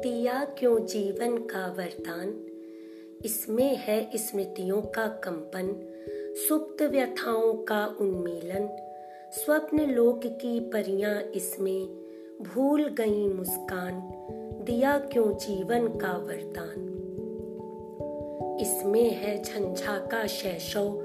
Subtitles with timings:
[0.00, 2.46] दिया क्यों जीवन का वरदान?
[3.24, 5.94] इसमें है स्मृतियों का कंपन,
[6.48, 8.68] सुप्त व्यथाओं का उन्मीलन।
[9.32, 11.86] स्वप्न लोक की परियाँ इसमें,
[12.42, 14.12] भूल गई मुस्कान।
[14.64, 16.94] दिया क्यों जीवन का वरदान?
[18.60, 20.98] इसमें है झंझा का शैशव,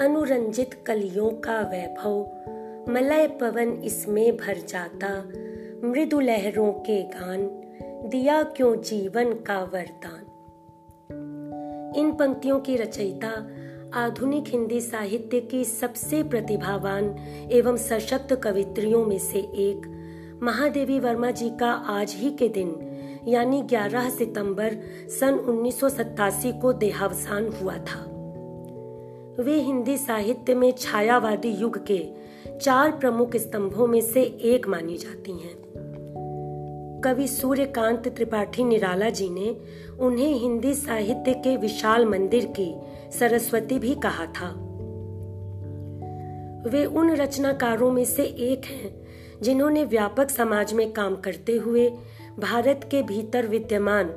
[0.00, 2.20] अनुरंजित कलियों का वैभव।
[2.92, 5.28] मलय पवन इसमें भर जाता,
[5.84, 7.64] मृदु लहरों के गान।
[8.04, 10.24] दिया क्यों जीवन का वरदान?
[11.96, 13.48] इन पंक्तियों की रचयिता
[13.94, 17.16] आधुनिक हिंदी साहित्य की सबसे प्रतिभावान
[17.52, 19.86] एवं सशक्त कवित्रियों में से एक
[20.42, 22.76] महादेवी वर्मा जी का आज ही के दिन,
[23.28, 24.76] यानी 11 सितंबर
[25.20, 28.04] सन उन्नीस सौ सतासी को देहावसान हुआ था।
[29.42, 32.08] वे हिंदी साहित्य में छायावादी युग के
[32.62, 35.67] चार प्रमुख स्तंभों में से एक मानी जाती हैं।
[37.04, 39.56] कवि सूर्यकांत त्रिपाठी निराला जी ने
[40.00, 42.74] उन्हें हिंदी साहित्य के विशाल मंदिर की
[43.18, 44.48] सरस्वती भी कहा था।
[46.70, 49.06] वे उन रचनाकारों में से एक हैं
[49.42, 51.88] जिन्होंने व्यापक समाज में काम करते हुए
[52.38, 54.10] भारत के भीतर विद्यमान,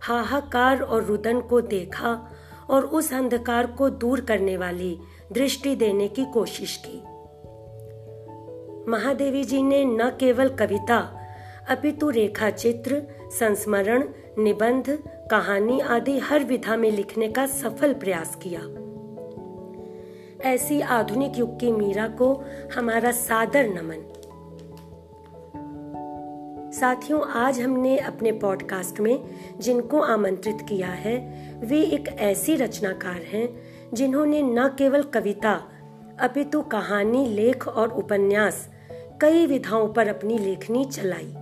[0.00, 2.30] हाहाकार और रुदन को देखा
[2.70, 4.98] और उस अंधकार को दूर करने वाली
[5.32, 6.98] दृष्टि देने की कोशिश की।
[8.90, 11.17] महादेवी जी ने न केवल कविता
[11.68, 13.02] अपितु रेखा चित्र
[13.38, 14.04] संस्मरण,
[14.38, 14.98] निबंध,
[15.30, 18.60] कहानी आदि हर विधा में लिखने का सफल प्रयास किया।
[20.50, 22.44] ऐसी आधुनिक युग की मीरा को
[22.74, 24.12] हमारा सादर नमन।
[26.72, 29.24] साथियों, आज हमने अपने पॉडकास्ट में
[29.58, 31.18] जिनको आमंत्रित किया है,
[31.64, 33.62] वे एक ऐसी रचनाकार हैं
[33.94, 35.62] जिन्होंने न केवल कविता
[36.20, 38.68] अपितु कहानी, लेख और उपन्यास
[39.20, 41.34] कई विधाओं पर अपनी लेखनी चलाई।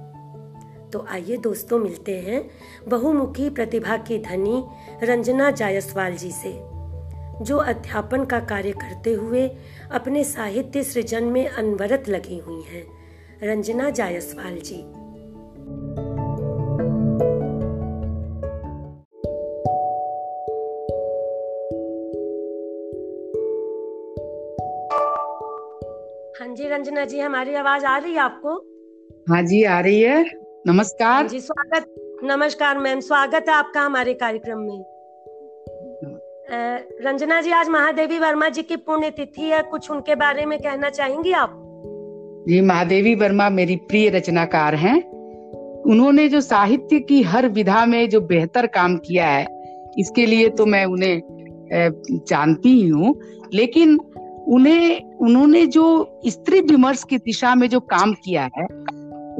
[0.92, 2.50] तो आइए दोस्तों मिलते हैं
[2.88, 4.64] बहुमुखी प्रतिभा की धनी
[5.02, 6.52] रंजना जायसवाल जी से,
[7.44, 9.48] जो अध्यापन का कार्य करते हुए
[9.90, 12.86] अपने साहित्य सृजन में अनवरत लगी हुई हैं।
[13.42, 14.82] रंजना जायसवाल जी।
[26.40, 28.54] हाँ जी रंजना जी, हमारी आवाज़ आ रही है आपको?
[29.28, 31.84] हाँ जी, आ रही है। नमस्कार। हाँ जी स्वागत
[32.24, 34.84] नमस्कार मैम स्वागत है आपका हमारे कार्यक्रम में।
[37.04, 40.90] रंजना जी आज महादेवी वर्मा जी की पुण्य तिथि है कुछ उनके बारे में कहना
[40.90, 41.52] चाहेंगी आप?
[42.48, 44.96] जी महादेवी वर्मा मेरी प्रिय रचनाकार हैं।
[45.82, 49.46] उन्होंने जो साहित्य की हर विधा में जो बेहतर काम किया है
[49.98, 51.22] इसके लिए तो मैं उन्हें
[52.28, 53.14] जानती ही हूँ
[53.54, 53.98] लेकिन
[54.48, 55.86] उन्हें उन्होंने जो
[56.26, 58.66] स्त्री विमर्श की दिशा में जो काम किया है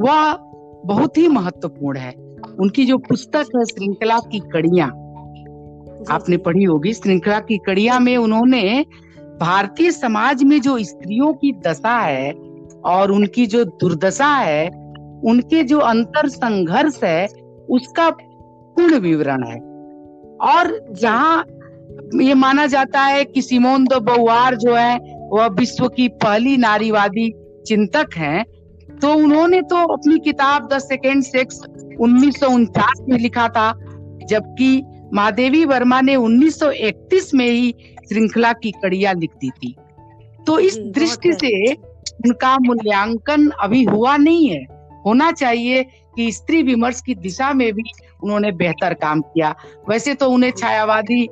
[0.01, 0.46] वह
[0.87, 2.13] बहुत ही महत्वपूर्ण है।
[2.61, 4.87] उनकी जो पुस्तक है, श्रृंखला की कड़िया,
[6.11, 8.87] आपने पढ़ी होगी, श्रृंखला की कड़िया में उन्होंने
[9.41, 12.33] भारतीय समाज में जो स्त्रियों की दशा है
[12.85, 14.69] और उनकी जो दुर्दशा है,
[15.25, 17.27] उनके जो अंतर संघर्ष है,
[17.71, 19.59] उसका पूर्ण विवरण है।
[20.41, 21.45] और जहाँ
[22.23, 24.99] ये माना जाता है कि सिमोन दो बउआर जो है,
[25.33, 27.35] वह विश्व की पहली नारीवादी
[27.67, 28.45] चिंतक हैं
[29.03, 31.61] तो उन्होंने तो अपनी किताब द सेकेंड सेक्स
[32.01, 32.43] उन्नीस
[33.09, 33.73] में लिखा था
[34.29, 34.83] जबकि
[35.15, 37.75] महादेवी वर्मा ने 1931 में ही
[38.09, 39.75] श्रृंखला की कड़िया लिख दी थी।
[40.47, 44.65] तो इस दृष्टि से उनका मूल्यांकन अभी हुआ नहीं है।
[45.07, 45.83] होना चाहिए
[46.17, 47.91] कि स्त्री विमर्श की दिशा में भी
[48.25, 49.55] उन्होंने बेहतर काम किया।
[49.89, 51.29] वैसे तो उन्हें छायावादी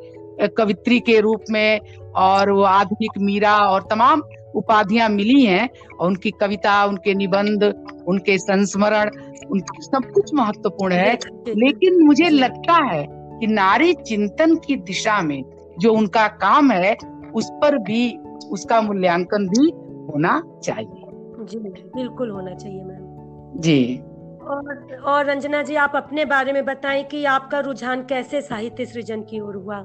[0.59, 1.81] कवित्री के रूप में
[2.17, 4.23] और आधुनिक मीरा और तमाम
[4.55, 5.69] उपाधियाँ मिली हैं
[6.01, 7.65] और उनकी कविता उनके निबंध
[8.09, 9.11] उनके संस्मरण
[9.51, 15.43] उनकी सब कुछ महत्वपूर्ण है। लेकिन मुझे लगता है कि नारी चिंतन की दिशा में
[15.79, 16.97] जो उनका काम है
[17.35, 18.17] उस पर भी
[18.51, 19.71] उसका मूल्यांकन भी
[20.13, 21.01] होना चाहिए।
[21.45, 23.97] जी बिल्कुल होना चाहिए मैम। जी।
[24.45, 29.23] और और रंजना जी आप अपने बारे में बताएँ कि आपका रुझान कैसे साहित्य सृजन
[29.23, 29.77] की ओर हुआ?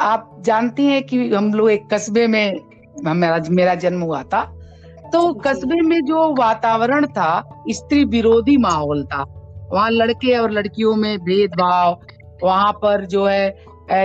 [0.00, 2.58] आप जानती हैं कि हम लोग एक कस्बे में
[2.98, 4.42] मेरा मेरा जन्म हुआ था।
[5.12, 9.22] तो कस्बे में जो वातावरण था, स्त्री विरोधी माहौल था।
[9.72, 12.00] वहाँ लड़के और लड़कियों में भेदभाव,
[12.44, 13.56] वहाँ पर जो है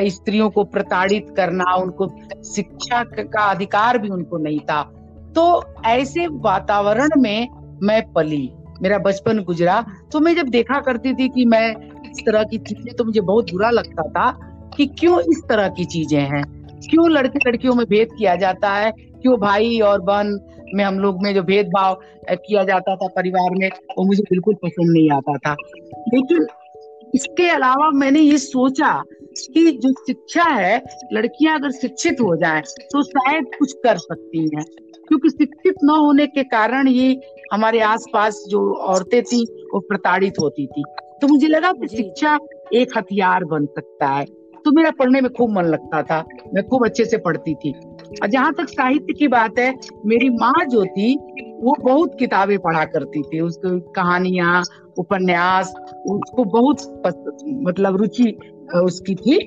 [0.09, 2.07] स्त्रियों को प्रताड़ित करना, उनको
[2.45, 4.81] शिक्षा का अधिकार भी उनको नहीं था।
[5.35, 7.47] तो ऐसे वातावरण में
[7.83, 8.51] मैं पली।
[8.81, 11.69] मेरा बचपन गुजरा। तो मैं जब देखा करती थी कि मैं
[12.11, 14.31] इस तरह की चीज़ें तो मुझे बहुत बुरा लगता था
[14.77, 18.91] कि क्यों इस तरह की चीज़ें हैं। क्यों लड़के लड़कियों में भेद किया जाता है?
[18.91, 20.39] क्यों भाई और बहन
[20.75, 21.99] में हम लोग में जो भेदभाव
[22.31, 25.55] किया जाता था परिवार में वो मुझे बिल्कुल पसंद नहीं आता था।
[26.13, 26.47] लेकिन
[27.15, 29.03] इसके अलावा मैंने ये सोचा
[29.53, 30.81] कि जो शिक्षा है
[31.13, 34.65] लड़कियाँ अगर शिक्षित हो जाए तो शायद कुछ कर सकती हैं।
[35.07, 37.19] क्योंकि शिक्षित न होने के कारण ही
[37.53, 39.43] हमारे आसपास जो औरतें थी
[39.73, 40.83] वो प्रताड़ित होती थी।
[41.21, 42.37] तो मुझे लगा कि शिक्षा
[42.73, 44.25] एक हथियार बन सकता है।
[44.65, 46.23] तो मेरा पढ़ने में खूब मन लगता था।
[46.53, 47.71] मैं खूब अच्छे से पढ़ती थी।
[48.23, 49.73] और जहाँ तक साहित्य की बात है
[50.05, 51.15] मेरी माँ जो थी
[51.61, 54.63] वो बहुत किताबें पढ़ा करती थी। उसको कहानियाँ
[54.97, 55.73] उपन्यास
[56.07, 57.03] उसको बहुत
[57.63, 58.37] मतलब रुचि
[58.83, 59.39] उसकी थी।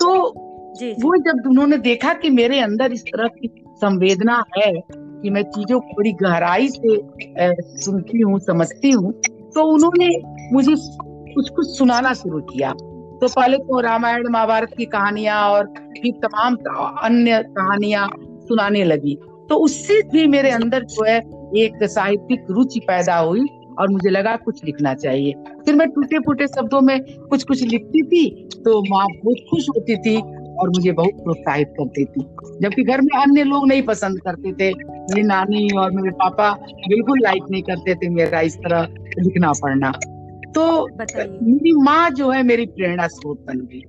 [0.00, 0.34] तो.
[0.72, 5.80] वो जब उन्होंने देखा कि मेरे अंदर इस तरह की संवेदना है कि मैं चीज़ों
[5.80, 6.96] को बड़ी गहराई से
[7.78, 9.12] सुनती हूँ समझती हूँ
[9.54, 10.08] तो उन्होंने
[10.52, 10.74] मुझे
[11.34, 12.72] कुछ कुछ सुनाना शुरू किया।
[13.22, 16.54] तो पहले तो रामायण, महाभारत की कहानियाँ और फिर तमाम
[17.02, 18.08] अन्य कहानियाँ
[18.42, 19.14] सुनाने लगी।
[19.48, 21.16] तो उससे भी मेरे अंदर जो है
[21.56, 23.46] एक साहित्यिक रुचि पैदा हुई
[23.78, 25.32] और मुझे लगा कुछ लिखना चाहिए।
[25.64, 26.98] फिर मैं टूटे फूटे शब्दों में
[27.28, 30.16] कुछ कुछ लिखती थी तो माँ बहुत खुश होती थी
[30.52, 32.24] और मुझे बहुत प्रोत्साहित करती थी।
[32.62, 36.50] जबकि घर में अन्य लोग नहीं पसंद करते थे। मेरी नानी और मेरे पापा
[36.88, 39.92] बिल्कुल लाइक नहीं करते थे मेरा इस तरह लिखना पढ़ना
[40.54, 40.88] तो
[41.42, 43.82] मेरी माँ जो है मेरी प्रेरणा स्रोत बन गई।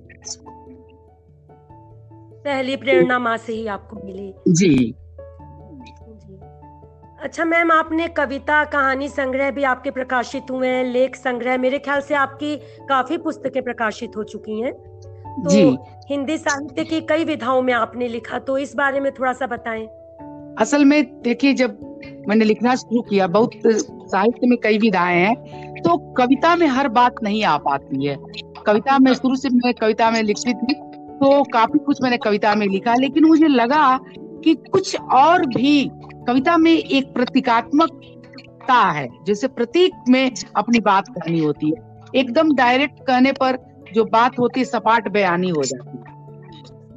[2.44, 4.94] पहली प्रेरणा माँ से ही आपको मिली। जी।
[7.20, 12.00] अच्छा मैम आपने कविता कहानी संग्रह भी आपके प्रकाशित हुए हैं लेख संग्रह। मेरे ख्याल
[12.00, 12.56] से आपकी
[12.88, 15.76] काफ़ी पुस्तकें प्रकाशित हो चुकी हैं। तो जी।
[16.08, 19.86] हिंदी साहित्य की कई विधाओं में आपने लिखा तो इस बारे में थोड़ा सा बताएँ।
[20.58, 21.93] असल में देखिए जब
[22.28, 27.14] मैंने लिखना शुरू किया बहुत साहित्य में कई विधाएँ हैं तो कविता में हर बात
[27.22, 28.16] नहीं आ पाती है।
[28.66, 30.74] कविता में शुरू से मैं कविता में लिखती थी
[31.14, 33.98] तो काफ़ी कुछ मैंने कविता में लिखा लेकिन मुझे लगा
[34.44, 35.90] कि कुछ और भी
[36.26, 43.00] कविता में एक प्रतीकात्मकता है जैसे प्रतीक में अपनी बात करनी होती है। एकदम डायरेक्ट
[43.00, 43.58] कहने पर
[43.94, 46.02] जो बात होती है सपाट बयानी हो जाती है।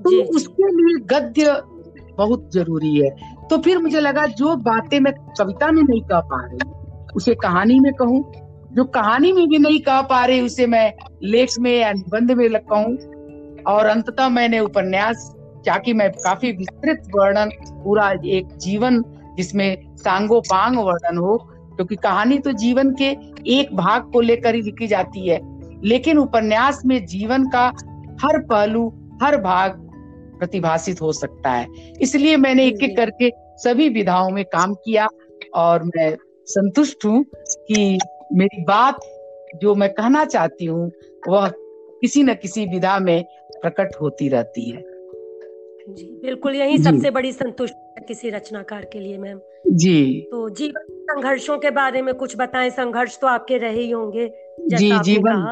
[0.03, 1.61] तो उसके लिए गद्य
[2.17, 3.09] बहुत ज़रूरी है।
[3.49, 6.71] तो फिर मुझे लगा, जो बातें मैं कविता में नहीं कह पा रही,
[7.15, 8.33] उसे कहानी में कहूँ।
[8.73, 12.49] जो कहानी में भी नहीं कह पा रही, उसे मैं लेख में या निबंध में
[12.53, 12.97] कहूँ।
[13.63, 15.35] और अंततः मैंने उपन्यास,
[15.65, 17.49] जाकि मैं काफ़ी विस्तृत वर्णन,
[17.83, 19.03] पूरा एक जीवन,
[19.37, 21.37] जिसमें सांगो पांग वर्णन हो,
[21.75, 23.17] क्योंकि कहानी तो जीवन के
[23.47, 25.39] एक भाग को लेकर ही लिखी जाती है।
[25.83, 27.65] लेकिन उपन्यास में जीवन का
[28.21, 29.86] हर पहलू, हर भाग
[30.37, 31.67] प्रतिभाषित हो सकता है।
[32.01, 33.31] इसलिए मैंने एक एक करके
[33.63, 35.07] सभी विधाओं में काम किया
[35.55, 36.15] और मैं
[36.47, 37.23] संतुष्ट हूँ
[37.67, 37.97] कि
[38.33, 38.99] मेरी बात
[39.55, 40.91] जो मैं कहना चाहती हूँ
[41.29, 41.47] वह
[42.01, 43.23] किसी न किसी विधा में
[43.61, 44.81] प्रकट होती रहती है।
[45.89, 50.85] जी बिल्कुल यही सबसे बड़ी संतुष्ट है किसी रचनाकार के लिए मैम। जी। तो जीवन
[51.03, 54.27] संघर्षों के बारे में कुछ बताएँ संघर्ष तो आपके रहे ही होंगे
[54.69, 55.43] जी जीवन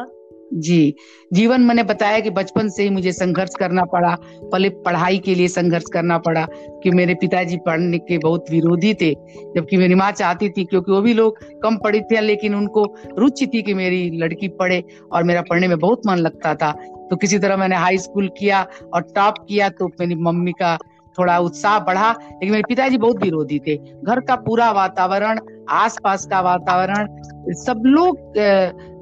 [0.50, 0.94] जी।
[1.32, 5.48] जीवन मैंने बताया कि बचपन से ही मुझे संघर्ष करना पड़ा, पहले पढ़ाई के लिए
[5.48, 6.46] संघर्ष करना पड़ा
[6.82, 9.12] कि मेरे पिताजी पढ़ने के बहुत विरोधी थे,
[9.56, 12.84] जबकि मेरी माँ चाहती थी क्योंकि वो भी लोग कम पढ़ी थे लेकिन उनको
[13.18, 14.82] रुचि थी कि मेरी लड़की पढ़े
[15.12, 16.72] और मेरा पढ़ने में बहुत मन लगता था।
[17.10, 20.78] तो किसी तरह मैंने हाई स्कूल किया और टॉप किया तो मेरी मम्मी का
[21.18, 26.40] थोड़ा उत्साह बढ़ा, लेकिन मेरे पिताजी बहुत विरोधी थे। घर का पूरा वातावरण, आसपास का
[26.40, 27.06] वातावरण,
[27.54, 28.18] सब लोग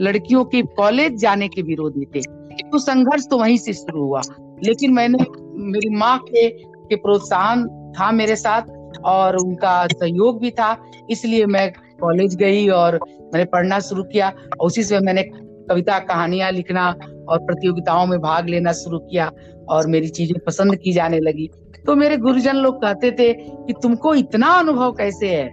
[0.03, 2.21] लड़कियों के कॉलेज जाने के विरोधी थे।
[2.63, 4.21] तो संघर्ष तो वहीं से शुरू हुआ।
[4.65, 5.19] लेकिन मैंने,
[5.55, 6.49] मेरी माँ के
[6.89, 7.67] के प्रोत्साहन
[7.99, 8.63] था मेरे साथ,
[9.05, 10.77] और उनका सहयोग भी था।
[11.11, 15.23] इसलिए मैं कॉलेज गई और मैंने पढ़ना शुरू किया उसी से मैंने
[15.71, 16.89] कविता कहानियाँ लिखना
[17.29, 19.31] और प्रतियोगिताओं में भाग लेना शुरू किया।
[19.69, 21.49] और मेरी चीज़ें पसंद की जाने लगी।
[21.87, 25.51] तो मेरे गुरुजन लोग कहते थे कि तुमको इतना अनुभव कैसे है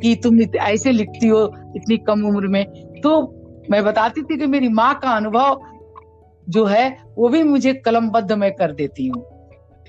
[0.00, 1.44] कि तुम ऐसे लिखती हो
[1.76, 2.64] इतनी कम उम्र में?
[3.00, 5.60] तो मैं बताती थी कि मेरी माँ का अनुभव
[6.46, 9.22] जो है वो भी मुझे कलमबद्ध में कर देती हूँ।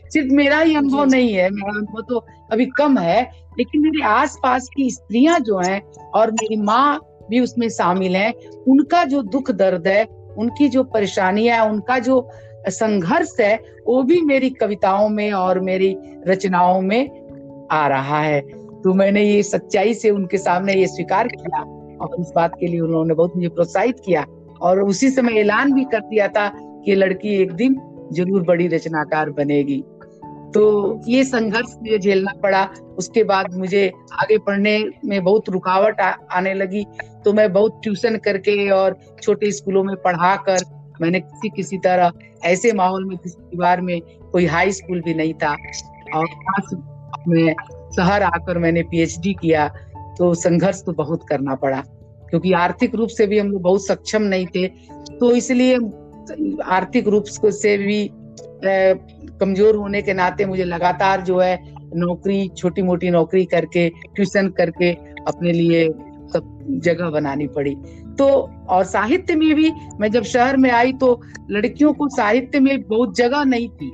[0.06, 3.22] सिर्फ़ मेरा ही अनुभव नहीं है मेरा अनुभव तो अभी कम है
[3.58, 5.82] लेकिन मेरे आसपास की स्त्रियाँ जो हैं
[6.16, 8.32] और मेरी माँ भी उसमें शामिल है
[8.68, 10.04] उनका जो दुख दर्द है
[10.38, 12.20] उनकी जो परेशानियाँ उनका जो
[12.70, 13.56] संघर्ष है
[13.88, 15.96] वो भी मेरी कविताओं में और मेरी
[16.28, 18.42] रचनाओं में आ रहा है।
[18.82, 21.62] तो मैंने ये सच्चाई से उनके सामने ये स्वीकार किया
[21.98, 24.26] और इस बात के लिए उन्होंने बहुत मुझे प्रोत्साहित किया
[24.62, 26.48] और उसी समय ऐलान भी कर दिया था
[26.86, 27.80] कि लड़की एक दिन
[28.14, 29.84] ज़रूर बड़ी रचनाकार बनेगी।
[30.54, 32.64] तो ये संघर्ष मुझे झेलना पड़ा।
[32.98, 36.86] उसके बाद मुझे आगे पढ़ने में बहुत रुकावट आ, आने लगी।
[37.26, 40.64] तो मैं बहुत ट्यूशन करके और छोटे स्कूलों में पढ़ा कर
[41.02, 42.12] मैंने किसी किसी तरह
[42.46, 44.00] ऐसे माहौल में, किसी परिवार में
[44.32, 45.56] कोई हाई स्कूल भी नहीं था।
[46.16, 46.28] और
[47.28, 47.54] में
[47.96, 49.68] शहर आकर मैंने पीएचडी किया
[50.18, 51.82] तो संघर्ष तो बहुत करना पड़ा।
[52.30, 54.68] क्योंकि आर्थिक रूप से भी हम लोग बहुत सक्षम नहीं थे
[55.20, 55.76] तो इसलिए
[56.66, 58.10] आर्थिक रूप से भी
[59.42, 61.58] कमज़ोर होने के नाते मुझे लगातार जो है
[61.96, 64.92] नौकरी छोटी मोटी नौकरी करके, ट्यूशन करके
[65.28, 65.88] अपने लिए
[66.34, 67.76] सब जगह बनानी पड़ी।
[68.18, 68.28] तो
[68.70, 71.20] और साहित्य में भी मैं जब शहर में आई तो
[71.52, 73.92] लड़कियों को साहित्य में बहुत जगह नहीं थी।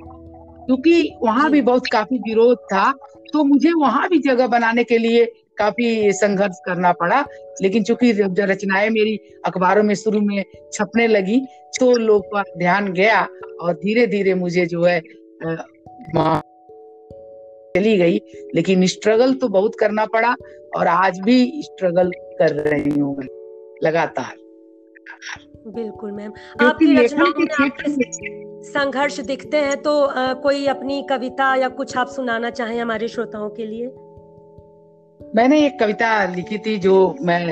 [0.66, 2.92] क्योंकि वहाँ भी बहुत काफ़ी विरोध था
[3.34, 5.26] तो मुझे वहाँ भी जगह बनाने के लिए
[5.58, 7.22] काफ़ी संघर्ष करना पड़ा।
[7.62, 11.40] लेकिन चूँकि रचनाएँ मेरी अखबारों में शुरू में छपने लगी
[11.80, 13.22] तो लोग का ध्यान गया
[13.62, 15.00] और धीरे धीरे मुझे जो है
[17.76, 18.20] चली गई।
[18.56, 20.36] लेकिन स्ट्रगल तो बहुत करना पड़ा
[20.78, 23.16] और आज भी स्ट्रगल कर रही हूँ
[23.84, 24.36] लगातार।
[25.68, 31.70] बिल्कुल मैम। आपकी रचनाओं में आपके संघर्ष दिखते हैं तो आ, कोई अपनी कविता या
[31.70, 33.88] कुछ आप सुनाना चाहें हमारे श्रोताओं के लिए?
[35.36, 37.52] मैंने एक कविता लिखी थी जो मैं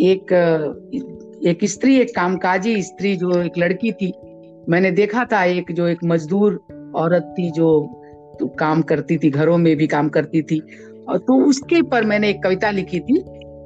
[0.00, 0.32] एक
[1.46, 4.12] एक स्त्री एक कामकाजी स्त्री जो एक लड़की थी
[4.68, 6.60] मैंने देखा था एक जो एक मजदूर
[6.96, 7.68] औरत थी जो
[8.40, 10.60] तो काम करती थी घरों में भी काम करती थी।
[11.08, 13.18] और तो उसके पर मैंने एक कविता लिखी थी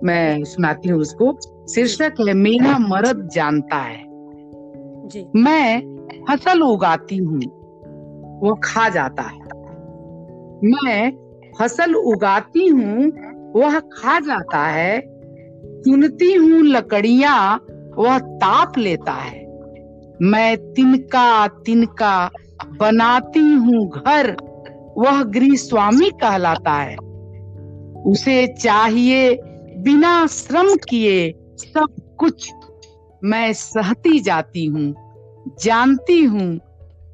[0.05, 1.39] मैं सुनाती हूँ उसको।
[1.75, 4.05] शीर्षक है मेरा मर्द जानता है।
[5.09, 7.41] जी। मैं फ़सल उगाती हूँ
[8.43, 9.39] वो खा जाता है।
[10.65, 11.13] मैं
[11.59, 13.13] फ़सल उगाती हूँ
[13.57, 15.01] वह खा जाता है।
[15.85, 17.55] चुनती हूँ लकड़िया
[17.99, 19.47] वह ताप लेता है।
[20.23, 22.31] मैं तिनका तिनका
[22.81, 24.37] बनाती हूँ घर
[24.99, 26.97] वह गृह स्वामी कहलाता है।
[28.07, 29.35] उसे चाहिए
[29.79, 32.53] बिना श्रम किए सब कुछ
[33.25, 34.95] मैं सहती जाती हूँ,
[35.63, 36.61] जानती हूँ,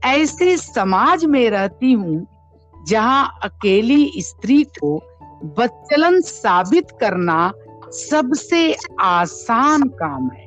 [0.04, 2.26] ऐसे समाज में रहती हूँ
[2.88, 4.96] जहाँ अकेली स्त्री को
[5.58, 7.52] बच्चलन साबित करना
[7.90, 10.46] सबसे आसान काम है।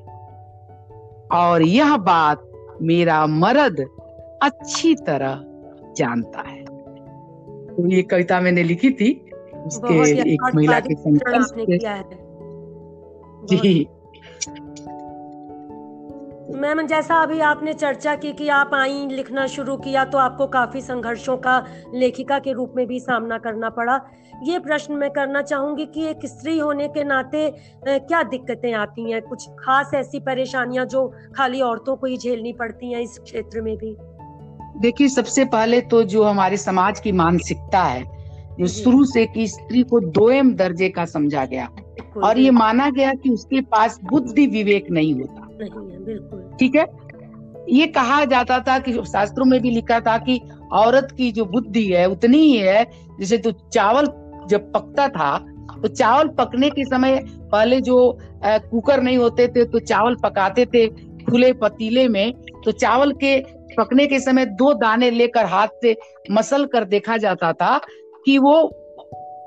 [1.31, 3.85] और यह बात मेरा मर्द
[4.43, 5.41] अच्छी तरह
[5.97, 9.26] जानता है। तो ये कविता मैंने लिखी थी।
[9.65, 11.51] उसके एक महिला के संघर्ष
[13.49, 13.87] जी।
[16.55, 20.81] मैम जैसा अभी आपने चर्चा की कि आप आई लिखना शुरू किया तो आपको काफ़ी
[20.81, 23.99] संघर्षों का लेखिका के रूप में भी सामना करना पड़ा।
[24.43, 27.49] ये प्रश्न मैं करना चाहूँगी कि एक स्त्री होने के नाते
[27.87, 29.21] क्या दिक्कतें आती हैं?
[29.21, 33.77] कुछ खास ऐसी परेशानियाँ जो खाली औरतों को ही झेलनी पड़ती हैं इस क्षेत्र में
[33.77, 33.95] भी?
[34.79, 38.16] देखिए सबसे पहले तो जो हमारे समाज की मानसिकता है
[38.59, 41.67] जो शुरू से कि स्त्री को दोयम दर्जे का समझा गया।
[42.23, 46.85] और ये माना गया कि उसके पास बुद्धि विवेक नहीं होता। बिल्कुल। ठीक है?
[47.69, 50.39] ये कहा जाता था कि शास्त्रों में भी लिखा था कि
[50.73, 52.85] औरत की जो बुद्धि है उतनी ही है
[53.19, 54.05] जैसे तो चावल
[54.49, 55.37] जब पकता था
[55.81, 57.19] तो चावल पकने के समय
[57.51, 57.97] पहले जो
[58.45, 60.87] कुकर नहीं होते थे तो चावल पकाते थे
[61.25, 62.33] खुले पतीले में।
[62.65, 63.39] तो चावल के
[63.77, 65.95] पकने के समय दो दाने लेकर हाथ से
[66.31, 67.77] मसल कर देखा जाता था
[68.27, 68.69] कि वो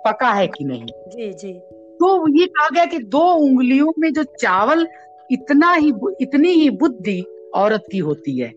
[0.06, 1.52] पका है कि नहीं। जी जी।
[2.00, 4.86] तो ये कहा गया कि दो उंगलियों में जो चावल
[5.30, 7.20] इतना ही इतनी ही बुद्धि
[7.54, 8.52] औरत की होती है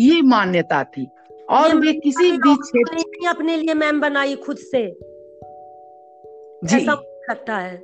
[0.00, 1.06] ये मान्यता थी।
[1.50, 4.82] और वे किसी भी क्षेत्र अपने लिए मैम बनाई खुद से।
[6.64, 7.76] जी। लगता है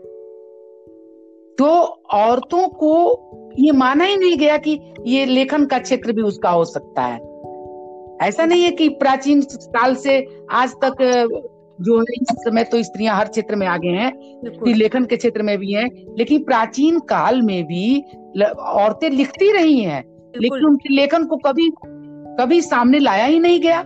[1.59, 1.67] तो
[2.15, 2.93] औरतों को
[3.59, 7.19] ये माना ही नहीं गया कि ये लेखन का क्षेत्र भी उसका हो सकता है।
[8.29, 11.03] ऐसा नहीं है कि प्राचीन काल से आज तक
[11.79, 14.13] जो है इस समय तो स्त्रियाँ हर क्षेत्र में आगे हैं
[14.75, 15.89] लेखन के क्षेत्र में भी हैं
[16.19, 18.01] लेकिन प्राचीन काल में भी
[18.43, 20.03] औरतें लिखती रही हैं
[20.35, 21.71] लेकिन उनके लेखन को कभी
[22.41, 23.81] कभी सामने लाया ही नहीं गया।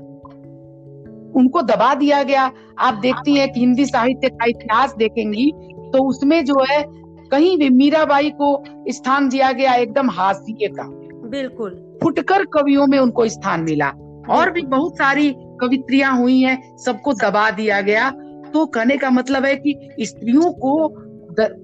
[1.34, 5.50] उनको दबा दिया गया। आप देखती हैं कि हिंदी साहित्य का इतिहास देखेंगी
[5.92, 6.82] तो उसमें जो है
[7.30, 10.88] कहीं भी मीराबाई को स्थान दिया गया एकदम हाशिए का।
[11.28, 13.88] बिल्कुल। फुटकर कवियों में उनको स्थान मिला।
[14.30, 18.10] और भी बहुत सारी कवित्रियाँ हुई हैं सबको दबा दिया गया।
[18.52, 20.72] तो कहने का मतलब है कि स्त्रियों को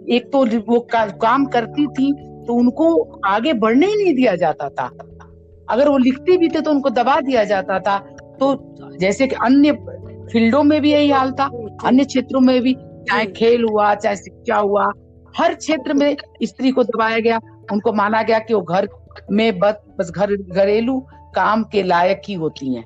[0.08, 2.12] एक तो वो का, काम करती थी
[2.46, 4.86] तो उनको आगे बढ़ने ही नहीं दिया जाता था।
[5.68, 7.98] अगर वो लिखती भी थे तो उनको दबा दिया जाता था।
[8.40, 9.72] तो जैसे कि अन्य
[10.32, 11.44] फील्डों में भी यही हाल था
[11.84, 12.74] अन्य क्षेत्रों में भी
[13.08, 14.90] चाहे खेल हुआ चाहे शिक्षा हुआ
[15.34, 17.40] हर क्षेत्र में स्त्री को दबाया गया।
[17.72, 18.88] उनको माना गया कि वो घर
[19.30, 20.98] में बस बस घर घरेलू
[21.34, 22.84] काम के लायक ही होती हैं।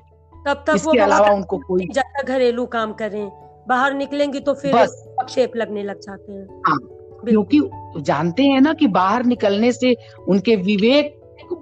[0.49, 3.29] तब तक इसके अलावा उनको कोई ज़्यादा घरेलू काम करें।
[3.67, 4.85] बाहर निकलेंगी तो फिर
[5.29, 6.77] शेप लगने लग जाते हैं। हाँ
[7.25, 7.59] क्योंकि
[8.01, 9.95] जानते हैं ना कि बाहर निकलने से
[10.29, 11.15] उनके विवेक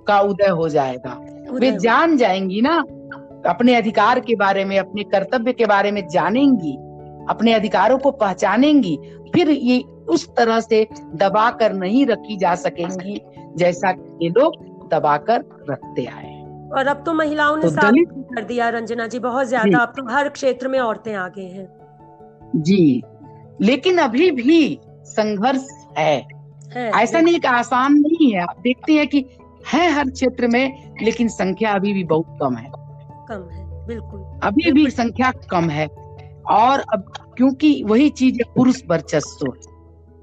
[0.08, 1.18] का उदय हो जाएगा।
[1.52, 2.78] वे जान जाएँगी। ना
[3.46, 6.76] अपने अधिकार के बारे में अपने कर्तव्य के बारे में जानेंगी
[7.30, 8.98] अपने अधिकारों को पहचानेंगी
[9.34, 13.22] फिर ये उस तरह से दबा कर नहीं रखी जा सकेंगी
[13.58, 13.90] जैसा
[14.22, 14.56] ये लोग
[14.90, 16.36] दबा कर रखते आए
[16.72, 17.94] और अब तो महिलाओं ने तो साथ
[18.36, 21.68] कर दिया रंजना जी बहुत ज़्यादा। अब तो हर क्षेत्र में औरतें आगे हैं।
[22.56, 23.04] जी।
[23.62, 26.16] लेकिन अभी भी संघर्ष है,
[26.74, 29.26] है ऐसा नहीं कि आसान नहीं है। आप देखते हैं कि
[29.68, 32.72] है हर क्षेत्र में लेकिन संख्या अभी भी बहुत कम है।
[33.30, 35.88] कम है बिल्कुल। अभी भी संख्या कम है।
[36.52, 39.48] और अब क्योंकि वही चीज़ है पुरुष वर्चस्व।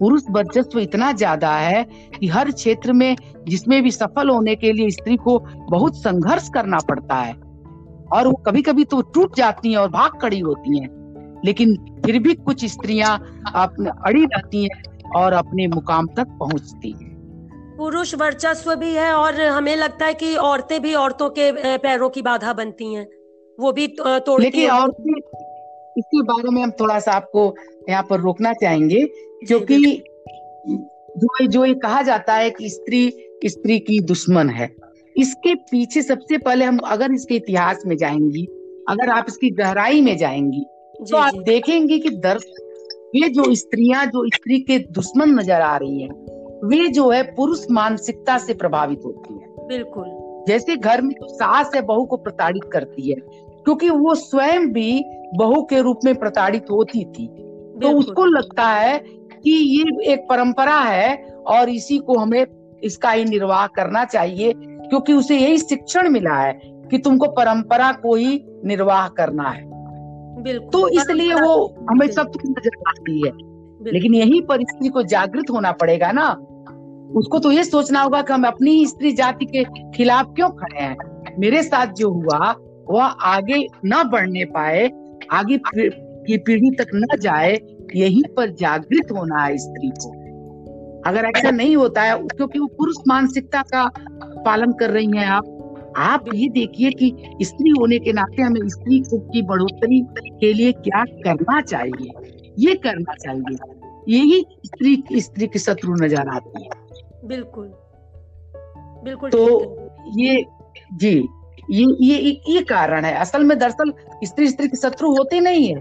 [0.00, 1.82] पुरुष वर्चस्व इतना ज़्यादा है
[2.20, 3.16] कि हर क्षेत्र में
[3.48, 5.38] जिसमें भी सफल होने के लिए स्त्री को
[5.70, 7.32] बहुत संघर्ष करना पड़ता है।
[8.12, 10.88] और वो कभी कभी तो टूट जाती हैं और भाग खड़ी होती हैं।
[11.44, 11.74] लेकिन
[12.04, 13.16] फिर भी कुछ स्त्रियाँ
[13.54, 17.12] अपने अड़ी रहती हैं और अपने मुकाम तक पहुँचती हैं।
[17.78, 22.22] पुरुष वर्चस्व भी है और हमें लगता है कि औरतें भी औरतों के पैरों की
[22.22, 23.06] बाधा बनती हैं।
[23.58, 25.12] वो भी तोड़ती लेकिन औरतें
[25.96, 27.54] इसके बारे में हम थोड़ा सा आपको
[27.88, 29.04] यहाँ पर रोकना चाहेंगे
[29.46, 30.02] क्योंकि
[31.16, 33.08] जो जो ये कहा जाता है कि स्त्री
[33.46, 34.68] स्त्री की दुश्मन है।
[35.16, 38.44] इसके पीछे सबसे पहले हम अगर इसके इतिहास में जाएँगी
[38.88, 40.64] अगर आप इसकी गहराई में जाएँगी
[41.10, 42.44] तो आप देखेंगे कि दर्श
[43.14, 46.10] ये जो स्त्रियाँ जो स्त्री के दुश्मन नज़र आ रही हैं
[46.64, 50.04] वे जो है पुरुष मानसिकता से प्रभावित होती है। बिल्कुल।
[50.48, 55.04] जैसे घर में जो सास है बहू को प्रताड़ित करती है क्योंकि वो स्वयं भी
[55.36, 57.26] बहू के रूप में प्रताड़ित होती थी।
[57.82, 58.98] तो उसको लगता है
[59.44, 61.16] कि ये एक परंपरा है
[61.46, 62.46] और इसी को हमें
[62.84, 66.52] इसका ही निर्वाह करना चाहिए क्योंकि उसे यही शिक्षण मिला है
[66.90, 69.62] कि तुमको परंपरा को ही निर्वाह करना है।
[70.58, 73.32] तो इसलिए वो हमें सब कुछ नज़र आती है।
[73.92, 76.30] लेकिन यही पर स्त्री को जागृत होना पड़ेगा ना।
[77.18, 80.96] उसको तो ये सोचना होगा कि हम अपनी स्त्री जाति के खिलाफ क्यों खड़े हैं?
[81.38, 82.54] मेरे साथ जो हुआ
[82.90, 84.90] वह आगे न बढ़ने पाए
[85.30, 85.58] आगे
[86.26, 87.58] की पीढ़ी तक न जाए
[87.96, 90.12] यहीं पर जागृत होना है स्त्री को।
[91.06, 93.84] अगर ऐसा नहीं होता है क्योंकि वो पुरुष मानसिकता का
[94.44, 95.50] पालन कर रही हैं आप
[95.96, 100.00] आप ये देखिए कि स्त्री होने के नाते हमें स्त्री की बढ़ोतरी
[100.40, 102.10] के लिए क्या करना चाहिए?
[102.58, 103.56] ये करना चाहिए।
[104.08, 106.70] यही स्त्री स्त्री की शत्रु नज़र आती है।
[107.24, 107.72] बिल्कुल।
[109.04, 109.44] बिल्कुल तो
[110.18, 110.44] ये
[110.94, 111.14] जी
[111.70, 113.92] ये ये ये कारण है। असल में दरअसल
[114.24, 115.80] स्त्री स्त्री की शत्रु होती नहीं है।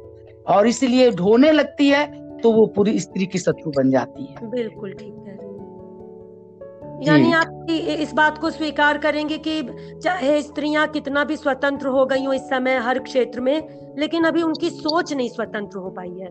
[0.46, 2.06] और इसलिए ढोने लगती है
[2.38, 5.36] तो वो पूरी स्त्री की शत्रु बन जाती है। बिल्कुल ठीक है।
[7.06, 9.62] यानी आप इस बात को स्वीकार करेंगे कि
[10.02, 14.42] चाहे स्त्रियाँ कितना भी स्वतंत्र हो गई हो इस समय हर क्षेत्र में लेकिन अभी
[14.42, 16.30] उनकी सोच नहीं स्वतंत्र हो पाई है।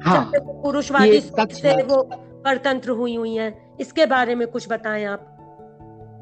[0.00, 2.02] हाँ, पुरुषवादी से वो
[2.44, 5.31] परतंत्र हुई हुई हैं इसके बारे में कुछ बताएँ आप।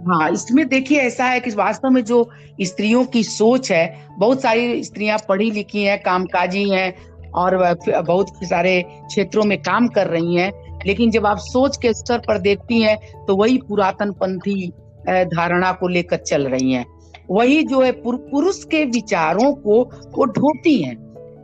[0.06, 2.28] हाँ इसमें देखिए ऐसा है कि वास्तव में जो
[2.60, 6.94] स्त्रियों की सोच है बहुत सारी स्त्रियाँ पढ़ी लिखी हैं कामकाजी हैं
[7.30, 10.52] और बहुत सारे क्षेत्रों में काम कर रही हैं
[10.86, 14.72] लेकिन जब आप सोच के स्तर पर देखती हैं तो वही पुरातन पंथी
[15.08, 16.84] धारणा को लेकर चल रही हैं।
[17.30, 19.82] वही जो है पुरुष के विचारों को
[20.16, 20.96] वो ढोती हैं।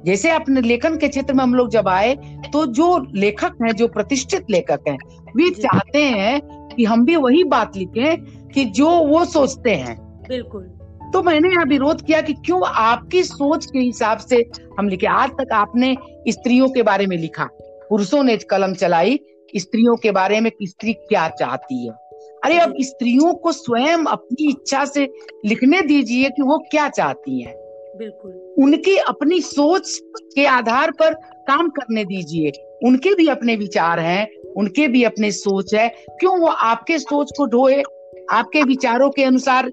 [0.06, 2.14] जैसे अपने लेखन के क्षेत्र में हम लोग जब आए
[2.52, 4.96] तो जो लेखक हैं जो प्रतिष्ठित लेखक हैं
[5.36, 6.40] वे चाहते हैं
[6.76, 10.62] कि हम भी वही बात लिखें कि जो वो सोचते हैं। बिल्कुल।
[11.12, 15.06] तो मैंने यहाँ विरोध किया कि क्यों आपकी सोच के हिसाब से हम लिखे?
[15.06, 15.96] आज तक आपने
[16.28, 17.44] स्त्रियों के बारे में लिखा।
[17.90, 19.20] पुरुषों ने कलम चलाई
[19.56, 21.92] स्त्रियों के बारे में स्त्री क्या चाहती है।
[22.44, 25.08] अरे अब स्त्रियों को स्वयं अपनी इच्छा से
[25.46, 27.54] लिखने दीजिए कि वो क्या चाहती हैं।
[27.98, 30.00] बिल्कुल। उनकी अपनी सोच
[30.34, 31.14] के आधार पर
[31.48, 32.52] काम करने दीजिए।
[32.84, 37.46] उनके भी अपने विचार हैं उनके भी अपने सोच है। क्यों वो आपके सोच को
[37.46, 37.82] ढोए?
[38.32, 39.70] आपके विचारों के अनुसार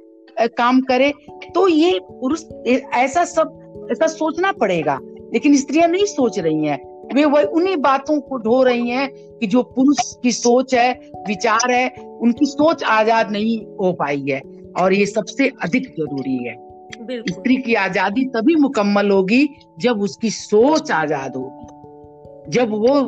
[0.57, 1.11] काम करे
[1.55, 4.99] तो ये पुरुष ऐसा सब ऐसा सोचना पड़ेगा।
[5.33, 6.77] लेकिन स्त्रियाँ नहीं सोच रही हैं।
[7.15, 9.07] वे वही उन्हीं बातों को ढो रही हैं
[9.39, 10.91] कि जो पुरुष की सोच है
[11.27, 11.87] विचार है
[12.21, 14.41] उनकी सोच आज़ाद नहीं हो पाई है।
[14.81, 16.55] और ये सबसे अधिक ज़रूरी है।
[17.29, 19.47] स्त्री की आज़ादी तभी मुकम्मल होगी
[19.79, 23.01] जब उसकी सोच आज़ाद होगी। जब वो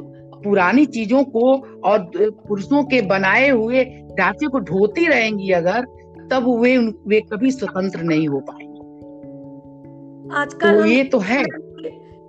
[0.44, 3.84] पुरानी चीज़ों को और पुरुषों के बनाए हुए
[4.18, 5.86] ढांचे को ढोती रहेंगी अगर
[6.32, 8.76] तब वे वे कभी स्वतंत्र नहीं हो पाएँगे।
[10.36, 11.44] आजकल तो ये तो है।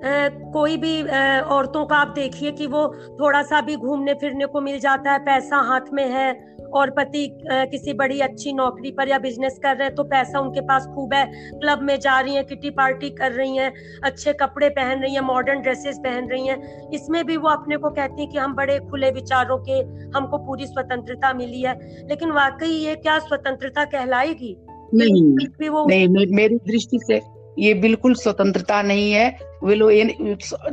[0.05, 1.03] कोई भी
[1.41, 2.87] औरतों का आप देखिए कि वो
[3.21, 7.39] थोड़ा सा भी घूमने फिरने को मिल जाता है पैसा हाथ में है और पति
[7.43, 11.15] किसी बड़ी अच्छी नौकरी पर या बिज़नेस कर रहे हैं तो पैसा उनके पास खूब
[11.15, 13.73] है क्लब में जा रही हैं किटी पार्टी कर रही हैं
[14.05, 17.91] अच्छे कपड़े पहन रही हैं मॉडर्न ड्रेसेस पहन रही हैं। इसमें भी वो अपने को
[17.91, 19.81] कहती हैं कि हम बड़े खुले विचारों के
[20.19, 21.75] हमको पूरी स्वतंत्रता मिली है
[22.09, 24.57] लेकिन वाकई ये क्या स्वतंत्रता कहलाएगी?
[24.95, 29.29] नहीं भी वो नहीं मेरी दृष्टि से ये बिल्कुल स्वतंत्रता नहीं है।
[29.65, 29.91] वे लोग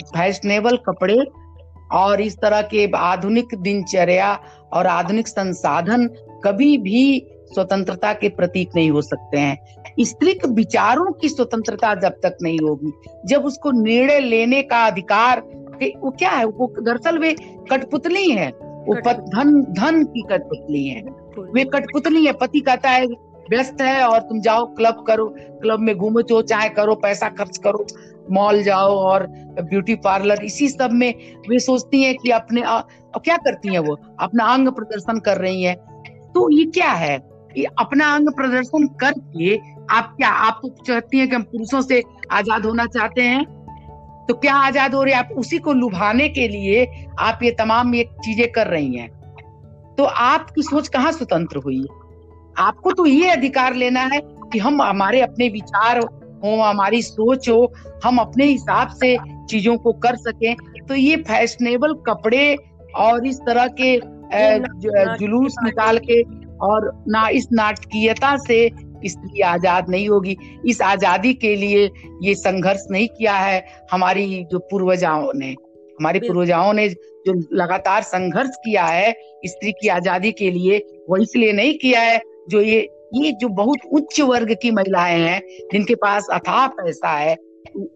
[0.08, 1.18] फैशनेबल कपड़े
[1.92, 4.40] और इस तरह के आधुनिक दिनचर्या
[4.74, 6.08] और आधुनिक संसाधन
[6.46, 9.58] कभी भी स्वतंत्रता के प्रतीक नहीं हो सकते हैं।
[10.00, 12.92] स्त्री के विचारों की स्वतंत्रता जब तक नहीं होगी
[13.26, 15.42] जब उसको निर्णय लेने का अधिकार
[16.00, 16.46] वो क्या है?
[16.46, 17.36] वो दरअसल वे
[17.72, 18.48] कठपुतली है।
[18.88, 21.02] वो धन धन की कठपुतली है।
[21.54, 23.08] वे कठपुतली है। पति कहता है
[23.50, 27.58] व्यस्त है और तुम जाओ क्लब करो क्लब में घूमो जो चाहे करो पैसा खर्च
[27.58, 27.86] करो
[28.32, 29.26] मॉल जाओ और
[29.62, 31.14] ब्यूटी पार्लर इसी सब में
[31.50, 32.80] वे सोचती हैं कि अपने आ,
[33.16, 33.98] क्या करती हैं वो?
[34.20, 35.76] अपना अंग प्रदर्शन कर रही हैं।
[36.34, 37.16] तो ये क्या है?
[37.58, 39.56] ये अपना अंग प्रदर्शन करके
[39.92, 43.44] आप क्या आप तो चाहती हैं कि हम पुरुषों से आज़ाद होना चाहते हैं?
[44.28, 46.86] तो क्या आज़ाद हो रहे आप उसी को लुभाने के लिए
[47.20, 49.10] आप ये तमाम ये चीज़ें कर रही हैं।
[49.98, 51.86] तो आपकी सोच कहाँ स्वतंत्र हुई?
[52.60, 54.20] आपको तो ये अधिकार लेना है
[54.54, 59.18] कि हम हमारे अपने विचार हो हमारी सोच हो हम अपने हिसाब से
[59.50, 62.56] चीज़ों को कर सके। तो ये फैशनेबल कपड़े
[62.98, 63.96] और इस तरह के
[65.18, 66.22] जुलूस निकाल के
[66.66, 68.68] और ना इस नाटकीयता से
[69.06, 71.90] स्त्री आज़ाद नहीं होगी। इस आज़ादी के लिए
[72.24, 78.56] ये संघर्ष नहीं किया है हमारी जो पूर्वजाओं ने। हमारे पूर्वजाओं ने जो लगातार संघर्ष
[78.66, 79.12] किया है
[79.46, 80.78] स्त्री की आज़ादी के लिए
[81.10, 82.80] वो इसलिए नहीं किया है जो ये
[83.16, 87.36] ये जो बहुत उच्च वर्ग की महिलाएँ हैं जिनके पास अथाह पैसा है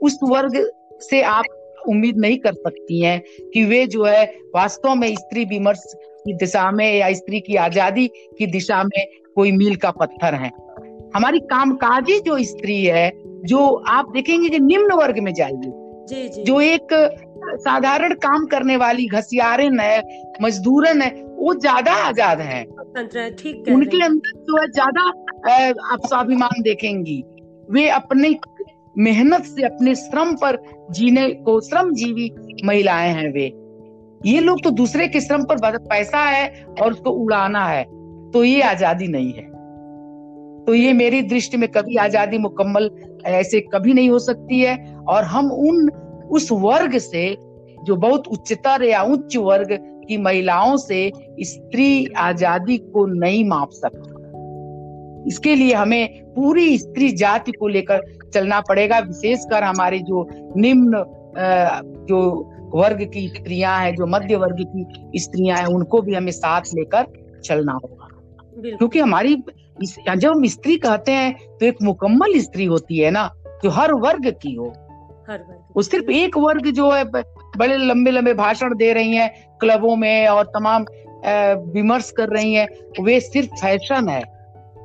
[0.01, 1.45] उस वर्ग से आप
[1.87, 3.21] उम्मीद नहीं कर सकती हैं
[3.53, 5.83] कि वे जो है वास्तव में स्त्री विमर्श
[6.25, 9.05] की दिशा में या स्त्री की आज़ादी की दिशा में
[9.35, 10.51] कोई मील का पत्थर है
[11.15, 13.11] हमारी कामकाजी जो स्त्री है
[13.45, 15.71] जो आप देखेंगे कि निम्न वर्ग में जाएगी
[16.07, 16.93] जी जी। जो एक
[17.59, 20.01] साधारण काम करने वाली घसियारन है
[20.41, 22.63] मजदूरन है वो ज़्यादा आज़ाद है।
[23.31, 25.01] ठीक है उनके अंदर जो है ज़्यादा
[25.93, 27.23] आप स्वाभिमान देखेंगी।
[27.69, 28.35] वे अपने
[28.99, 30.57] मेहनत से अपने श्रम पर
[30.91, 32.31] जीने को श्रम जीवी
[32.65, 33.45] महिलाएँ हैं वे।
[34.25, 37.83] ये लोग तो दूसरे के श्रम पर पैसा है और उसको उड़ाना है
[38.31, 39.45] तो ये आज़ादी नहीं है।
[40.65, 42.89] तो ये मेरी दृष्टि में कभी आज़ादी मुकम्मल
[43.27, 44.75] ऐसे कभी नहीं हो सकती है
[45.07, 45.87] और हम उन
[46.31, 47.29] उस वर्ग से
[47.77, 49.67] जो बहुत उच्चतर या उच्च वर्ग
[50.07, 51.11] की महिलाओं से
[51.41, 54.15] स्त्री आज़ादी को नहीं माप सकता।
[55.27, 58.01] इसके लिए हमें पूरी स्त्री जाति को लेकर
[58.33, 61.03] चलना पड़ेगा विशेषकर हमारे जो निम्न
[62.09, 62.19] जो
[62.73, 67.05] वर्ग की स्त्रियाँ हैं जो मध्य वर्ग की स्त्रियाँ हैं उनको भी हमें साथ लेकर
[67.45, 68.07] चलना होगा।
[68.77, 69.35] क्योंकि हमारी
[70.09, 73.29] जब हम स्त्री कहते हैं तो एक मुकम्मल स्त्री होती है ना
[73.63, 74.73] जो हर वर्ग की हो।
[75.29, 79.29] हर वर्ग वो सिर्फ़ एक वर्ग जो है बड़े लंबे लंबे भाषण दे रही हैं
[79.59, 80.85] क्लबों में और तमाम
[81.73, 82.67] विमर्श कर रही हैं
[83.03, 84.21] वे सिर्फ़ फ़ैशन है।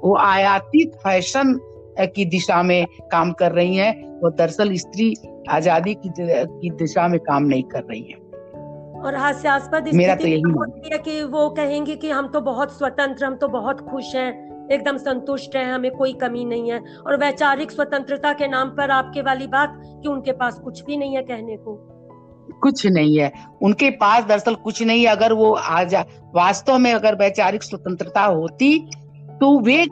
[0.03, 1.59] वो आयातित फ़ैशन
[1.99, 5.15] की दिशा में काम कर रही हैं वो दरअसल स्त्री
[5.51, 8.17] आज़ादी की की दिशा में काम नहीं कर रही है।
[9.03, 13.37] और हास्यास्पद मेरा तो यही है कि वो कहेंगे कि हम तो बहुत स्वतंत्र हम
[13.37, 18.33] तो बहुत खुश हैं एकदम संतुष्ट है, हमें कोई कमी नहीं है। और वैचारिक स्वतंत्रता
[18.33, 21.88] के नाम पर आपके वाली बात कि उनके पास कुछ भी नहीं है कहने को।
[22.62, 25.94] कुछ नहीं है। उनके पास दरअसल कुछ नहीं है। अगर वो आज
[26.35, 28.79] वास्तव में अगर वैचारिक स्वतंत्रता होती
[29.40, 29.87] तो वे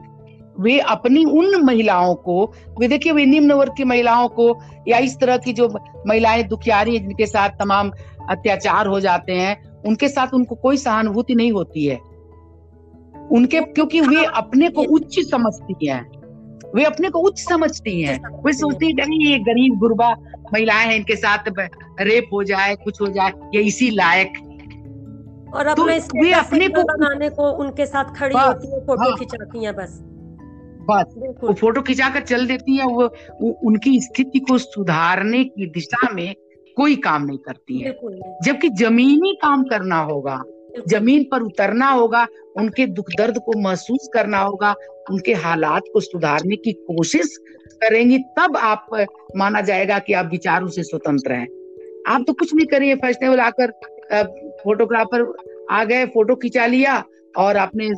[0.61, 5.18] वे अपनी उन महिलाओं को, वे देखिए वे निम्न वर्ग की महिलाओं को, या इस
[5.20, 5.68] तरह की जो
[6.06, 7.90] महिलाएँ दुखियारी जिनके साथ तमाम
[8.30, 12.10] अत्याचार हो जाते हैं, उनके साथ उनको कोई सहानुभूति नहीं होती है।
[13.33, 16.11] उनके क्योंकि वे अपने को उच्च समझती हैं।
[16.75, 20.14] वे अपने को उच्च समझती हैं। वे सोचती है ये गरीब गुरबा
[20.53, 21.38] महिलाएँ हैं इनके साथ
[22.01, 24.33] रेप हो जाए कुछ हो जाए ये इसी लायक
[25.55, 29.16] और अपने तो वे अपने को बनाने को उनके साथ खड़ी होती है फ़ोटो हाँ,
[29.16, 29.99] खिंचाती हैं बस।
[30.90, 31.14] बस
[31.45, 36.35] वो फ़ोटो खिंचाकर चल देती है वो, वो उनकी स्थिति को सुधारने की दिशा में
[36.77, 37.99] कोई काम नहीं करती है।
[38.45, 40.43] जबकि जमीनी काम करना होगा।
[40.88, 44.74] ज़मीन पर उतरना होगा उनके दुख दर्द को महसूस करना होगा
[45.11, 47.37] उनके हालात को सुधारने की कोशिश
[47.83, 48.87] करेंगी तब आप
[49.37, 51.48] माना जाएगा कि आप विचारों से स्वतंत्र हैं।
[52.06, 53.70] आप तो कुछ नहीं करिए फैशनेबल आकर
[54.64, 55.35] फोटोग्राफर
[55.70, 57.04] आ गए फ़ोटो खिंचा लिया
[57.38, 57.88] और आपने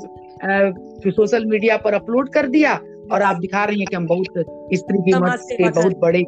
[1.11, 2.74] सोशल मीडिया पर अपलोड कर दिया
[3.12, 4.26] और आप दिखा रही हैं कि हम बहुत
[4.72, 6.24] स्त्री की मत से बहुत बड़े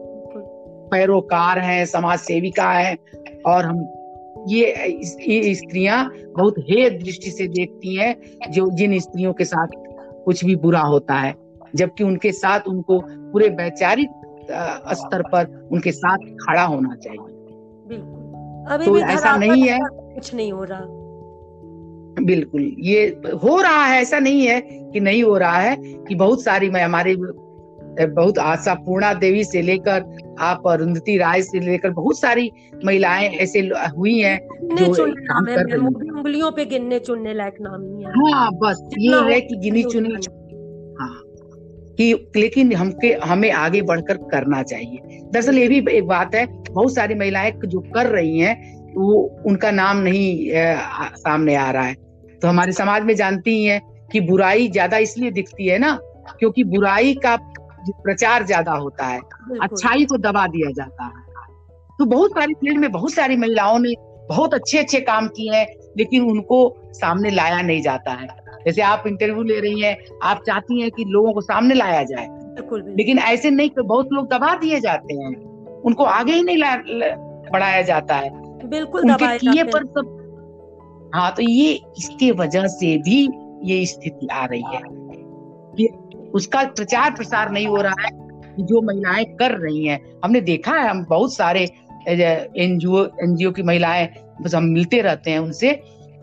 [0.90, 2.96] पैरोकार हैं समाज सेविका है
[3.46, 3.87] और हम
[4.48, 8.16] ये स्त्रियाँ बहुत हे दृष्टि से देखती हैं
[8.50, 9.66] जो जिन स्त्रियों के साथ
[10.24, 11.35] कुछ भी बुरा होता है
[11.74, 12.98] जबकि उनके साथ उनको
[13.33, 14.11] पूरे वैचारिक
[14.92, 17.18] स्तर पर उनके साथ खड़ा होना चाहिए।
[17.88, 18.20] बिल्कुल।
[18.74, 20.80] अभी तो भी ऐसा नहीं है। कुछ नहीं हो रहा।
[22.24, 23.07] बिल्कुल ये
[23.44, 26.85] हो रहा है ऐसा नहीं है कि नहीं हो रहा है कि बहुत सारी मैं
[26.85, 27.14] हमारे
[28.00, 30.04] बहुत आशा पूर्णा देवी से लेकर
[30.40, 32.50] आप अरुंधति राय से लेकर बहुत सारी
[32.85, 33.61] महिलाएँ ऐसे
[33.96, 34.38] हुई हैं
[34.76, 38.33] जो काम कर रही उंगलियों पे गिनने चुनने लायक नाम नहीं है?
[38.33, 40.14] हाँ बस ये है कि गिनी चुनी
[41.00, 41.20] हाँ
[41.98, 46.94] कि लेकिन हमके हमें आगे बढ़कर करना चाहिए। दरअसल ये भी एक बात है बहुत
[46.94, 49.14] सारी महिलाएँ जो कर रही हैं वो
[49.46, 51.94] उनका नाम नहीं आ, सामने आ रहा है।
[52.42, 53.80] तो हमारे समाज में जानती ही है
[54.12, 55.98] कि बुराई ज़्यादा इसलिए दिखती है ना
[56.38, 57.37] क्योंकि बुराई का
[57.92, 59.20] प्रचार ज़्यादा होता है।
[59.62, 61.23] अच्छाई को दबा दिया जाता है।
[61.99, 63.94] तो बहुत सारी फ़ील्ड में बहुत सारी महिलाओं ने
[64.29, 65.66] बहुत अच्छे अच्छे काम किए हैं
[65.97, 68.27] लेकिन उनको सामने लाया नहीं जाता है।
[68.66, 72.29] जैसे आप इंटरव्यू ले रही हैं आप चाहती हैं कि लोगों को सामने लाया जाए।
[72.97, 75.35] लेकिन ऐसे नहीं बहुत लोग दबा दिए जाते हैं।
[75.83, 76.77] उनको आगे ही नहीं ला,
[77.53, 78.31] बढ़ाया जाता है।
[78.68, 83.29] बिल्कुल उनके किए पर सब हाँ तो ये इसके वजह से भी
[83.62, 84.83] ये स्थिति आ रही है।
[86.35, 88.11] उसका प्रचार प्रसार नहीं हो रहा है
[88.59, 91.64] जो महिलाएँ कर रही हैं। हमने देखा है, हम बहुत सारे
[92.09, 94.09] एनजीओ एनजीओ की महिलाएँ
[94.42, 95.73] बस हम मिलते रहते हैं उनसे।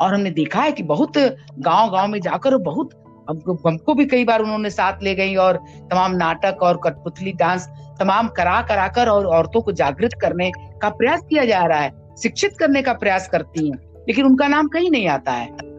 [0.02, 2.90] और हमने देखा है कि बहुत गाँव गाँव में जाकर बहुत,
[3.30, 5.58] हमको हमको भी कई बार उन्होंने साथ ले गई और
[5.92, 7.68] तमाम नाटक और कठपुतली डांस
[8.00, 11.92] तमाम करा करा कर और औरतों को जागृत करने का प्रयास किया जा रहा है,
[12.24, 15.71] शिक्षित करने का प्रयास करती हैं। लेकिन उनका नाम कहीं नहीं आता है।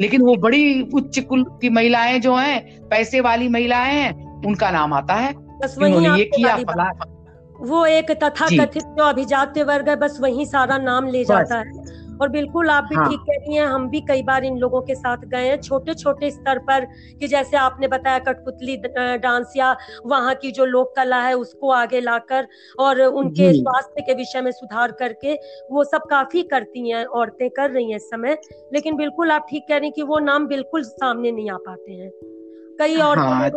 [0.00, 4.92] लेकिन वो बड़ी उच्च कुल की महिलाएँ जो हैं पैसे वाली महिलाएँ हैं उनका नाम
[4.92, 5.34] आता है।
[5.78, 6.90] वही ये किया फला।
[7.60, 11.72] वो एक तथा कथित जो अभिजात वर्ग है बस वही सारा नाम ले जाता है।
[12.20, 14.80] और बिल्कुल आप भी हाँ। ठीक कह रही हैं हम भी कई बार इन लोगों
[14.80, 16.84] के साथ गए हैं छोटे छोटे स्तर पर
[17.20, 22.00] कि जैसे आपने बताया कठपुतली डांस या वहाँ की जो लोक कला है उसको आगे
[22.00, 22.48] लाकर
[22.78, 25.34] और उनके स्वास्थ्य के विषय में सुधार करके
[25.70, 28.38] वो सब काफ़ी करती हैं औरतें कर रही हैं इस समय
[28.72, 31.92] लेकिन बिल्कुल आप ठीक कह रही हैं कि वो नाम बिल्कुल सामने नहीं आ पाते
[31.92, 32.10] हैं
[32.78, 33.50] कई औरतों हाँ,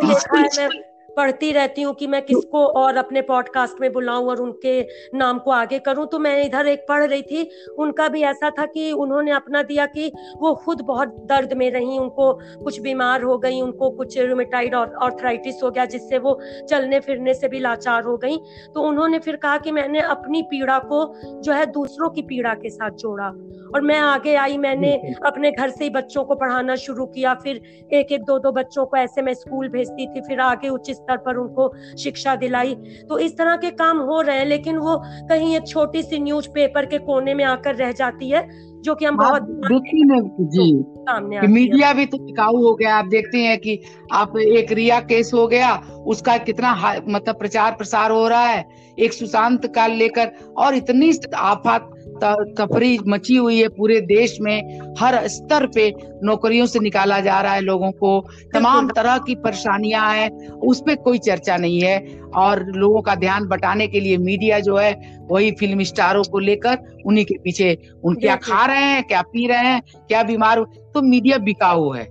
[1.17, 4.81] पढ़ती रहती हूँ कि मैं किसको और अपने पॉडकास्ट में बुलाऊं और उनके
[5.17, 8.65] नाम को आगे करूँ। तो मैं इधर एक पढ़ रही थी। उनका भी ऐसा था
[8.65, 12.31] कि उन्होंने अपना दिया कि वो खुद बहुत दर्द में रही उनको
[12.63, 17.33] कुछ बीमार हो गई उनको कुछ रोमेटाइड और ऑर्थराइटिस हो गया जिससे वो चलने फिरने
[17.33, 18.37] से भी लाचार हो गई।
[18.75, 21.05] तो उन्होंने फिर कहा कि मैंने अपनी पीड़ा को
[21.41, 23.31] जो है दूसरों की पीड़ा के साथ जोड़ा।
[23.75, 24.93] और मैं आगे आई मैंने
[25.25, 27.61] अपने घर से ही बच्चों को पढ़ाना शुरू किया फिर
[27.93, 31.17] एक एक दो दो बच्चों को ऐसे मैं स्कूल भेजती थी फिर आगे उच्च स्तर
[31.17, 32.75] पर उनको शिक्षा दिलाई।
[33.09, 34.95] तो इस तरह के काम हो रहे हैं लेकिन वो
[35.29, 38.47] कहीं एक छोटी सी न्यूज़ पेपर के कोने में आकर रह जाती है
[38.81, 43.05] जो कि हम बहुत देखती हैं। जी। सामने मीडिया भी तो टिकाऊ हो गया आप
[43.05, 43.79] देखते हैं कि
[44.13, 45.73] आप एक रिया केस हो गया
[46.07, 46.73] उसका कितना
[47.07, 48.65] मतलब प्रचार प्रसार हो रहा है
[48.99, 55.27] एक सुशांत काल लेकर और इतनी आफत तफरी मची हुई है पूरे देश में। हर
[55.27, 55.89] स्तर पे
[56.23, 58.19] नौकरियों से निकाला जा रहा है लोगों को।
[58.53, 61.97] तमाम तरह की परेशानियाँ हैं उस पर कोई चर्चा नहीं है।
[62.37, 64.91] और लोगों का ध्यान बटाने के लिए मीडिया जो है
[65.31, 69.47] वही फ़िल्म स्टारों को लेकर उन्हीं के पीछे उन क्या खा रहे हैं क्या पी
[69.47, 72.03] रहे हैं क्या बीमार तो मीडिया बिकाऊ है।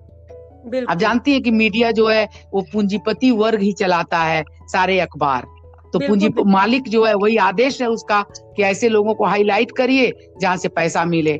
[0.88, 5.46] आप जानती हैं कि मीडिया जो है वो पूंजीपति वर्ग ही चलाता है सारे अखबार।
[5.98, 8.20] तो पूंजी मालिक जो है वही आदेश है उसका
[8.56, 11.38] कि ऐसे लोगों को हाईलाइट करिए जहाँ से पैसा मिले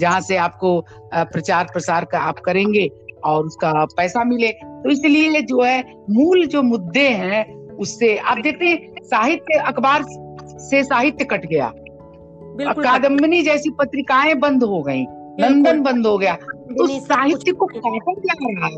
[0.00, 0.80] जहाँ से आपको
[1.14, 2.88] प्रचार प्रसार का आप करेंगे
[3.24, 7.44] और उसका पैसा मिले। तो इसलिए जो है मूल जो मुद्दे हैं
[7.76, 10.02] उससे आप देखते हैं साहित्य अखबार
[10.60, 11.72] से साहित्य कट गया।
[12.82, 15.04] कादम्बनी जैसी पत्रिकाएँ बंद हो गई
[15.40, 18.76] लंदन बंद हो गया। तो साहित्य को काटा जा रहा है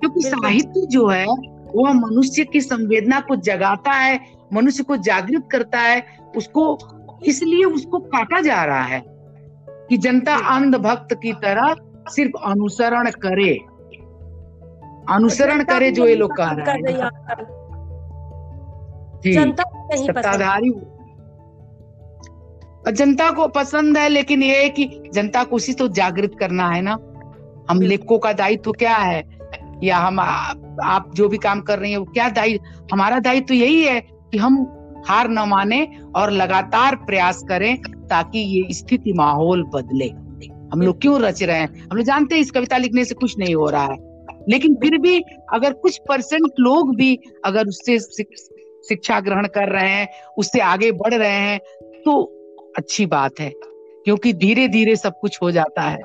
[0.00, 1.24] क्योंकि साहित्य जो है
[1.76, 4.18] वह मनुष्य की संवेदना को जगाता है
[4.52, 6.06] मनुष्य को जागृत करता है
[6.36, 6.78] उसको
[7.26, 9.02] इसलिए उसको काटा जा रहा है
[9.88, 11.74] कि जनता अंध भक्त की तरह
[12.08, 13.52] सिर्फ़ अनुसरण करे।
[15.14, 17.10] अनुसरण करे जो ये लोग कह रहे हैं।
[19.96, 20.70] सत्ताधारी
[22.92, 26.82] जनता को पसंद है लेकिन ये है कि जनता को उसी तो जागृत करना है
[26.82, 26.92] ना।
[27.70, 29.22] हम लेखकों का दायित्व तो क्या है?
[29.84, 30.52] या हम आ,
[30.84, 34.15] आप जो भी काम कर रहे हैं वो क्या दायित्व हमारा दायित्व तो यही है
[34.36, 34.56] कि हम
[35.08, 40.08] हार न माने और लगातार प्रयास करें ताकि ये स्थिति माहौल बदले।
[40.72, 41.88] हम लोग क्यों रच रहे हैं?
[41.88, 43.96] हम लोग जानते हैं इस कविता लिखने से कुछ नहीं हो रहा है।
[44.48, 45.20] लेकिन फिर भी
[45.52, 51.14] अगर कुछ परसेंट लोग भी अगर उससे शिक्षा ग्रहण कर रहे हैं उससे आगे बढ़
[51.14, 51.58] रहे हैं
[52.04, 52.22] तो
[52.78, 53.50] अच्छी बात है
[54.04, 56.02] क्योंकि धीरे धीरे सब कुछ हो जाता है।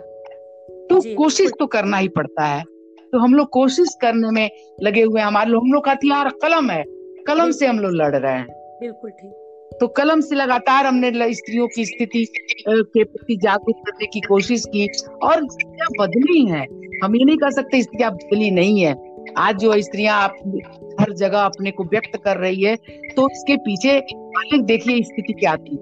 [0.87, 2.63] तो कोशिश तो करना ही पड़ता है।
[3.11, 4.49] तो हम लोग कोशिश करने में
[4.83, 6.83] लगे हुए हमारे हम लोग का हथियार कलम है।
[7.27, 8.47] कलम से हम लोग लड़ रहे हैं।
[8.81, 12.25] बिल्कुल ठीक। तो कलम से लगातार हमने स्त्रियों की स्थिति
[12.67, 14.87] के प्रति जागरूक करने की कोशिश की
[15.23, 16.65] और स्त्रियाँ बदली हैं।
[17.03, 18.95] हम ये नहीं कह सकते स्त्रियाँ बदली नहीं है।
[19.37, 20.35] आज जो स्त्रियाँ आप
[21.01, 22.75] हर जगह अपने को व्यक्त कर रही है
[23.15, 23.99] तो उसके पीछे
[24.63, 25.77] देखिए स्थिति क्या थी।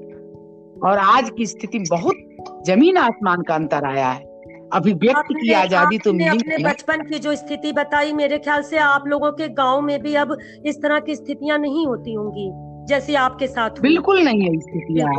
[0.86, 4.29] और आज की स्थिति बहुत ज़मीन आसमान का अंतर आया है।
[4.74, 9.08] अभिव्यक्त की आज़ादी तो मिली अपने बचपन की जो स्थिति बताई मेरे ख्याल से आप
[9.08, 12.50] लोगों के गाँव में भी अब इस तरह की स्थितियाँ नहीं होती होंगी
[12.90, 15.10] जैसे आपके साथ बिल्कुल नहीं है स्थितियाँ।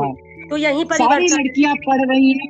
[0.50, 2.48] तो यही पर सारी लड़कियाँ पढ़ रही हैं।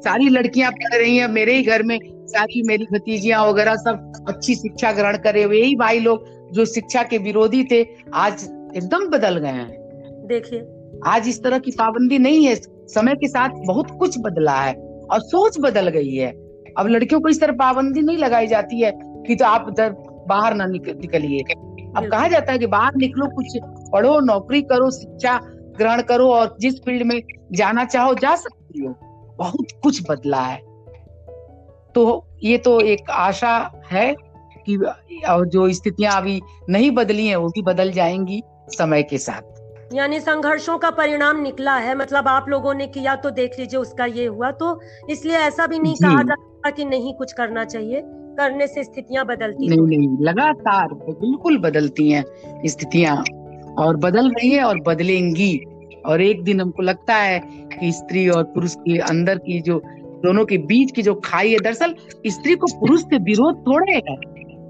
[0.00, 4.54] सारी लड़कियाँ पढ़ रही हैं। मेरे ही घर में सारी मेरी भतीजियाँ वगैरह सब अच्छी
[4.54, 7.82] शिक्षा ग्रहण करे हुए। यही भाई लोग जो शिक्षा के विरोधी थे
[8.16, 8.44] आज
[8.76, 10.60] एकदम बदल गए हैं। देखिए।
[11.06, 12.54] आज इस तरह की पाबंदी नहीं है।
[12.90, 14.74] समय के साथ बहुत कुछ बदला है।
[15.12, 16.30] और सोच बदल गई है।
[16.78, 18.92] अब लड़कियों को इस तरह पाबंदी नहीं लगाई जाती है
[19.26, 19.92] कि तो आप इधर
[20.28, 21.40] बाहर ना निकलिए।
[21.96, 23.58] अब कहा जाता है कि बाहर निकलो, कुछ
[23.92, 25.38] पढ़ो, नौकरी करो, शिक्षा
[25.78, 28.94] ग्रहण करो और जिस फ़ील्ड में जाना चाहो जा सकती हो।
[29.38, 30.58] बहुत कुछ बदला है।
[31.94, 34.14] तो ये तो एक आशा है
[34.66, 34.76] कि
[35.24, 39.59] जो स्थितियाँ अभी नहीं बदली हैं, वो भी बदल जाएँगी समय के साथ।
[39.94, 44.04] यानी संघर्षों का परिणाम निकला है मतलब आप लोगों ने किया तो देख लीजिए उसका
[44.04, 48.02] ये हुआ तो इसलिए ऐसा भी नहीं कहा जाता कि नहीं कुछ करना चाहिए
[48.38, 52.24] करने से स्थितियाँ बदलती नहीं नहीं लगातार बिल्कुल बदलती हैं
[52.66, 53.16] स्थितियाँ
[53.78, 55.56] और बदल रही है और बदलेंगी
[56.06, 57.40] और एक दिन हमको लगता है
[57.80, 59.80] कि स्त्री और पुरुष के अंदर की जो
[60.24, 61.94] दोनों के बीच की जो खाई है दरअसल
[62.26, 64.16] स्त्री को पुरुष से विरोध थोड़े है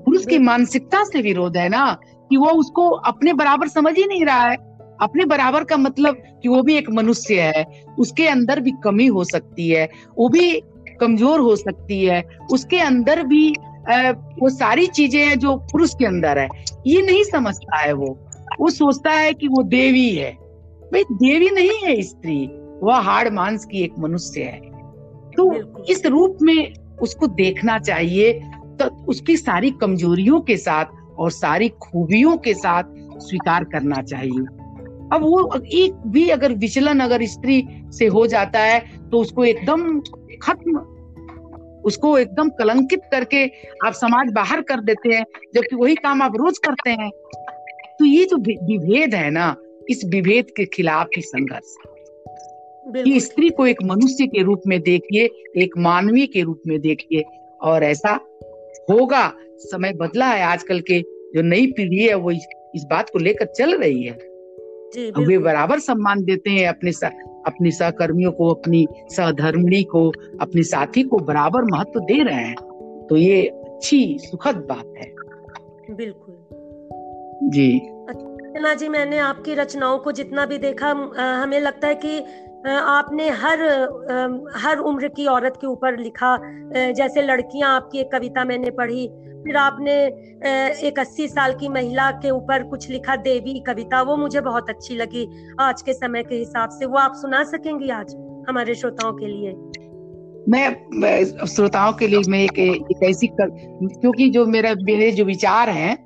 [0.04, 1.98] पुरुष की मानसिकता से विरोध है ना
[2.30, 4.69] कि वो उसको अपने बराबर समझ ही नहीं रहा है।
[5.02, 7.64] अपने बराबर का मतलब कि वो भी एक मनुष्य है
[7.98, 10.52] उसके अंदर भी कमी हो सकती है वो भी
[11.00, 13.54] कमज़ोर हो सकती है उसके अंदर भी
[13.90, 16.48] आ, वो सारी चीज़ें हैं जो पुरुष के अंदर है।
[16.86, 18.06] ये नहीं समझता है वो।
[18.60, 20.30] वो सोचता है कि वो देवी है।
[20.92, 22.36] भाई देवी नहीं है स्त्री
[22.82, 24.60] वह हार्ड मांस की एक मनुष्य है।
[25.30, 28.32] तो इस रूप में उसको देखना चाहिए
[28.80, 32.84] तो उसकी सारी कमजोरियों के साथ और सारी खूबियों के साथ
[33.20, 34.59] स्वीकार करना चाहिए।
[35.12, 40.00] अब वो एक भी अगर विचलन अगर स्त्री से हो जाता है तो उसको एकदम
[40.42, 40.78] खत्म
[41.84, 43.44] उसको एकदम कलंकित करके
[43.86, 47.10] आप समाज बाहर कर देते हैं जबकि वही काम आप रोज करते हैं।
[47.98, 49.56] तो ये जो विभेद है ना
[49.90, 51.74] इस विभेद के खिलाफ ही संघर्ष।
[53.04, 55.24] कि स्त्री को एक मनुष्य के रूप में देखिए
[55.56, 57.24] एक मानवीय के रूप में देखिए
[57.62, 58.20] और ऐसा
[58.90, 61.00] होगा समय बदला है आजकल के
[61.34, 64.29] जो नई पीढ़ी है वो इस बात को लेकर चल रही है।
[64.98, 67.06] वे बराबर सम्मान देते हैं अपने सा,
[67.46, 72.54] अपने सहकर्मियों को अपनी सहधर्मिणी को अपने साथी को बराबर महत्व दे रहे हैं।
[73.10, 75.14] तो ये अच्छी सुखद बात है।
[75.96, 76.34] बिल्कुल।
[77.48, 82.24] जी। अर्चना जी मैंने आपकी रचनाओं को जितना भी देखा हमें लगता है कि
[82.68, 83.60] आपने हर
[84.56, 86.38] हर उम्र की औरत के ऊपर लिखा
[86.92, 89.08] जैसे लड़कियाँ आपकी एक कविता मैंने पढ़ी
[89.44, 89.92] फिर आपने
[90.88, 94.96] एक अस्सी साल की महिला के ऊपर कुछ लिखा देवी कविता वो मुझे बहुत अच्छी
[94.96, 95.28] लगी।
[95.60, 98.14] आज के समय के हिसाब से वो आप सुना सकेंगी आज
[98.48, 99.52] हमारे श्रोताओं के लिए?
[100.48, 103.50] मैं श्रोताओं के लिए मैं एक, एक ऐसी कर,
[104.00, 105.96] क्योंकि जो मेरा मेरे जो विचार हैं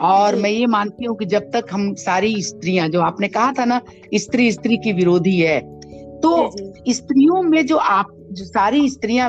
[0.00, 3.64] और मैं ये मानती हूँ कि जब तक हम सारी स्त्रियाँ जो आपने कहा था
[3.64, 3.80] ना
[4.14, 5.75] स्त्री स्त्री की विरोधी है
[6.22, 6.50] तो
[6.92, 9.28] स्त्रियों में जो आप जो सारी स्त्रियाँ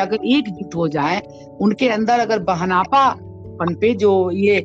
[0.00, 1.20] अगर एकजुट हो जाए
[1.60, 3.08] उनके अंदर अगर बहनापा
[3.62, 4.60] पे जो ये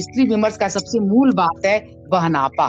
[0.00, 1.78] स्त्री विमर्श का सबसे मूल बात है
[2.10, 2.66] बहनापा।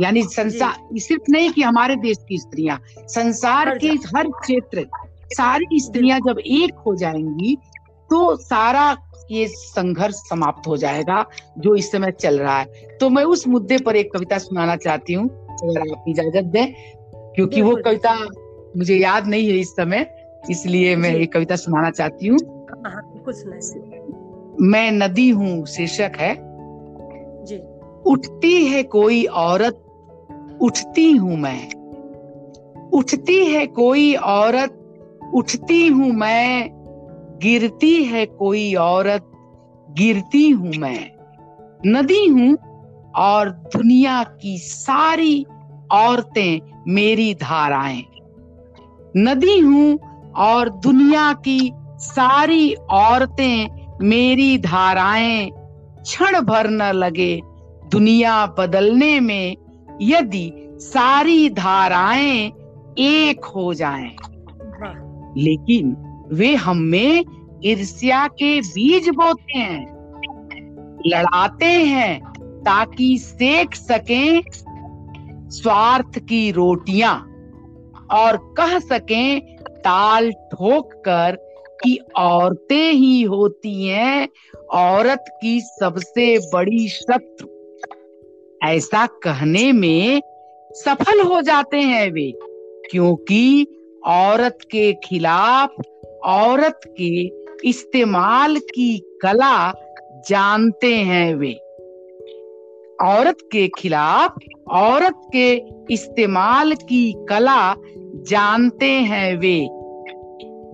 [0.00, 4.86] यानी संसार सिर्फ़ नहीं कि हमारे देश की स्त्रियाँ संसार के हर क्षेत्र
[5.34, 7.56] सारी स्त्रियाँ जब एक हो जाएँगी
[8.10, 8.96] तो सारा
[9.30, 11.24] ये संघर्ष समाप्त हो जाएगा
[11.58, 15.12] जो इस समय चल रहा है। तो मैं उस मुद्दे पर एक कविता सुनाना चाहती
[15.12, 16.74] हूँ अगर आप इजाज़त दें।
[17.38, 18.14] क्योंकि वो कविता
[18.76, 20.10] मुझे याद नहीं है इस समय
[20.50, 22.38] इसलिए मैं ये कविता सुनाना चाहती हूँ।
[22.86, 23.02] हाँ,
[24.60, 26.36] मैं नदी हूँ शीर्षक है।
[27.44, 27.56] जी।
[28.10, 29.84] उठती है कोई औरत
[30.62, 31.70] उठती हूँ मैं।
[32.90, 36.68] उठती है कोई औरत उठती हूँ मैं।
[37.42, 39.30] गिरती है कोई औरत
[39.90, 41.10] गिरती हूँ मैं।
[41.86, 42.56] नदी हूँ
[43.16, 45.46] और दुनिया की सारी
[45.92, 48.04] औरतें मेरी धाराएँ।
[49.16, 49.98] नदी हूँ
[50.36, 55.50] और दुनिया की सारी औरतें मेरी धाराएँ।
[56.02, 57.40] क्षण भर न लगे
[57.88, 59.56] दुनिया बदलने में,
[60.02, 62.52] यदि सारी धाराएँ
[62.98, 64.16] एक हो जाएँ।
[65.36, 65.96] लेकिन
[66.32, 67.24] वे हम में
[67.64, 69.98] ईर्ष्या के बीज बोते हैं।
[71.06, 72.20] लड़ाते हैं
[72.60, 74.42] ताकि सेक सकें
[75.50, 77.14] स्वार्थ की रोटियाँ
[78.10, 81.36] और कह सकें, ताल ठोक कर
[81.84, 84.28] कि औरतें ही होती हैं,
[84.70, 87.48] औरत की सबसे बड़ी शत्रु।
[88.68, 90.20] ऐसा कहने में
[90.70, 92.32] सफल हो जाते हैं वे,
[92.90, 93.66] क्योंकि
[94.06, 95.74] औरत के खिलाफ
[96.24, 97.26] औरत के
[97.68, 99.72] इस्तेमाल की कला
[100.28, 101.58] जानते हैं वे।
[103.02, 104.34] औरत के खिलाफ
[104.70, 105.62] औरत के
[105.94, 107.74] इस्तेमाल की कला
[108.28, 109.68] जानते हैं वे।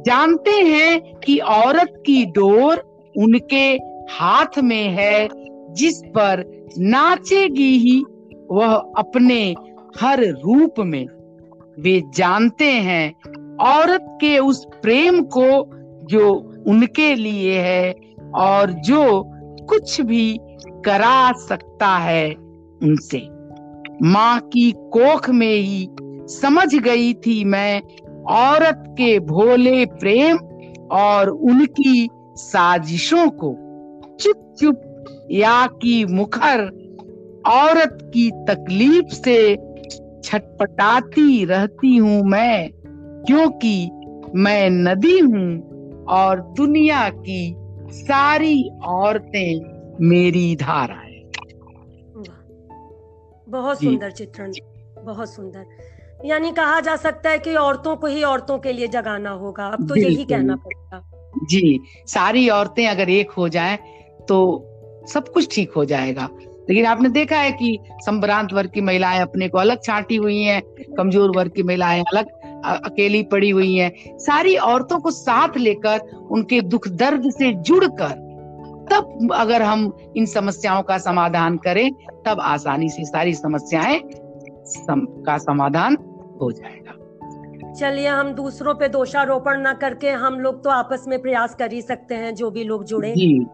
[0.07, 2.83] जानते हैं कि औरत की डोर
[3.19, 3.67] उनके
[4.11, 5.29] हाथ में है,
[5.75, 6.45] जिस पर
[6.79, 8.05] नाचेगी ही
[8.51, 9.55] वह अपने
[10.01, 11.07] हर रूप में।
[11.79, 13.15] वे जानते हैं
[13.57, 15.49] औरत के उस प्रेम को
[16.07, 16.33] जो
[16.67, 17.95] उनके लिए है
[18.35, 19.23] और जो
[19.69, 20.39] कुछ भी
[20.85, 22.35] करा सकता है
[22.83, 23.19] उनसे।
[24.03, 25.89] माँ की कोख में ही
[26.29, 27.83] समझ गई थी मैं
[28.25, 30.39] औरत के भोले प्रेम
[30.93, 33.53] और उनकी साजिशों को।
[34.21, 34.81] चुप चुप,
[35.31, 36.61] या की मुखर
[37.47, 39.55] औरत की तकलीफ़ से
[40.25, 42.71] छटपटाती रहती हूँ मैं,
[43.27, 43.91] क्योंकि
[44.35, 47.55] मैं नदी हूँ और दुनिया की
[47.91, 51.13] सारी औरतें मेरी धारा है
[53.49, 54.53] बहुत सुंदर चित्रण
[55.05, 59.31] बहुत सुंदर। यानी कहा जा सकता है कि औरतों को ही औरतों के लिए जगाना
[59.31, 61.03] होगा। अब तो यही कहना पड़ेगा।
[61.45, 63.77] जी सारी औरतें अगर एक हो जाएँ
[64.29, 64.39] तो
[65.09, 66.29] सब कुछ ठीक हो जाएगा।
[66.69, 70.61] लेकिन आपने देखा है कि संभ्रांत वर्ग की महिलाएँ अपने को अलग छाटी हुई हैं
[70.97, 72.27] कमज़ोर वर्ग की महिलाएँ अलग
[72.65, 75.99] अकेली पड़ी हुई हैं। सारी औरतों को साथ लेकर
[76.31, 78.23] उनके दुख दर्द से जुड़कर
[78.91, 81.91] तब अगर हम इन समस्याओं का समाधान करें
[82.27, 84.01] तब आसानी से सारी समस्याएँ
[84.67, 85.97] सम, का समाधान
[86.41, 86.93] हो जाएगा।
[87.73, 91.83] चलिए हम दूसरों पे दोषारोपण न करके हम लोग तो आपस में प्रयास कर ही
[91.83, 93.47] सकते हैं जो भी लोग जुड़े। जी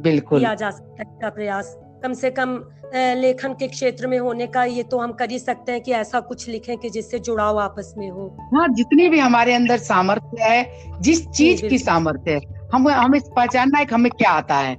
[0.00, 2.60] बिल्कुल। किया जा सकता है प्रयास। कम से कम
[2.94, 6.20] लेखन के क्षेत्र में होने का ये तो हम कर ही सकते हैं कि ऐसा
[6.20, 11.00] कुछ लिखें कि जिससे जुड़ाव आपस में हो। हाँ जितनी भी हमारे अंदर सामर्थ्य है
[11.00, 14.76] जिस चीज़ की सामर्थ्य है हम हमें पहचानना है कि हमें क्या आता है।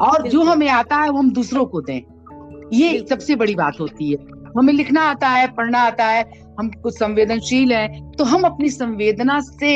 [0.00, 2.00] और जो हमें आता है वो हम दूसरों को दें।
[2.72, 4.16] ये सबसे बड़ी बात होती है।
[4.58, 6.24] हमें लिखना आता है पढ़ना आता है
[6.60, 9.72] हम कुछ संवेदनशील हैं तो हम अपनी संवेदना से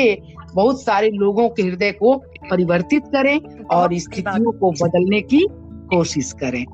[0.55, 2.15] बहुत सारे लोगों के हृदय को
[2.49, 3.37] परिवर्तित करें
[3.67, 5.45] और स्थितियों को बदलने की
[5.91, 6.65] कोशिश करें।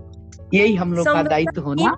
[0.54, 1.96] यही हम लोग का दायित्व होना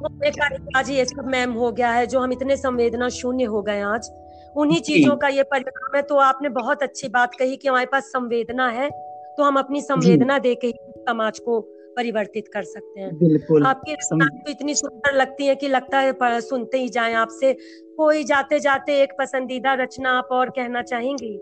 [0.77, 4.09] आज ये सब मैम हो गया है जो हम इतने संवेदना शून्य हो गए आज।
[4.55, 8.03] उन्हीं चीज़ों का ये परिणाम है। तो आपने बहुत अच्छी बात कही कि हमारे पास
[8.03, 8.89] संवेदना है
[9.37, 11.59] तो हम अपनी संवेदना दे के समाज को
[11.97, 16.77] परिवर्तित कर सकते हैं। बिल्कुल। आपकी तो इतनी सुंदर लगती है कि लगता है सुनते
[16.77, 17.53] ही जाएँ आपसे।
[17.97, 21.37] कोई जाते जाते एक पसंदीदा रचना आप और कहना चाहेंगी?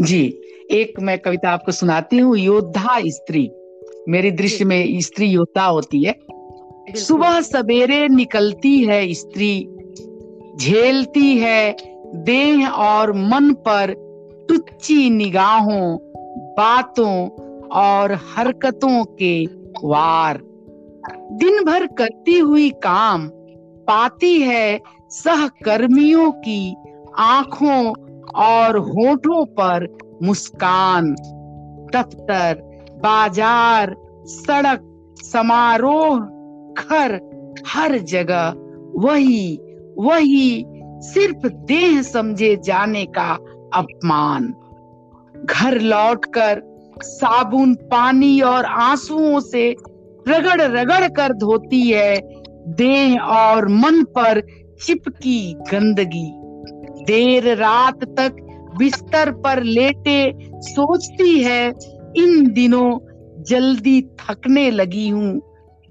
[0.00, 0.24] जी।
[0.70, 3.50] एक मैं कविता आपको सुनाती हूँ योद्धा स्त्री।
[4.08, 6.14] मेरी दृश्य में स्त्री योद्धा होती है।
[6.96, 9.68] सुबह सवेरे निकलती है स्त्री
[10.56, 11.76] झेलती है
[12.14, 13.94] देह और मन पर
[14.48, 15.96] टुच्ची निगाहों,
[16.52, 17.28] बातों
[17.68, 19.44] और हरकतों के
[19.84, 20.40] वार।
[21.32, 23.28] दिन भर करती हुई काम
[23.88, 24.80] पाती है
[25.10, 26.76] सहकर्मियों की
[27.18, 27.92] आँखों
[28.34, 29.86] और होठों पर
[30.22, 31.14] मुस्कान।
[31.94, 32.60] दफ्तर,
[33.02, 33.94] बाज़ार,
[34.26, 34.80] सड़क,
[35.22, 36.18] समारोह,
[36.82, 37.20] घर,
[37.66, 38.54] हर जगह
[38.96, 39.60] वही
[39.98, 40.64] वही
[41.00, 43.38] सिर्फ़ देह समझे जाने का
[43.74, 44.54] अपमान।
[45.44, 46.62] घर लौटकर
[47.02, 49.76] साबुन, पानी और आंसुओं से
[50.28, 52.20] रगड़ रगड़ कर धोती है,
[52.68, 54.40] देह और मन पर
[54.86, 56.32] चिपकी गंदगी।
[57.04, 58.36] देर रात तक
[58.78, 61.68] बिस्तर पर लेटे सोचती है,
[62.16, 62.98] इन दिनों
[63.42, 65.38] जल्दी थकने लगी हूँ।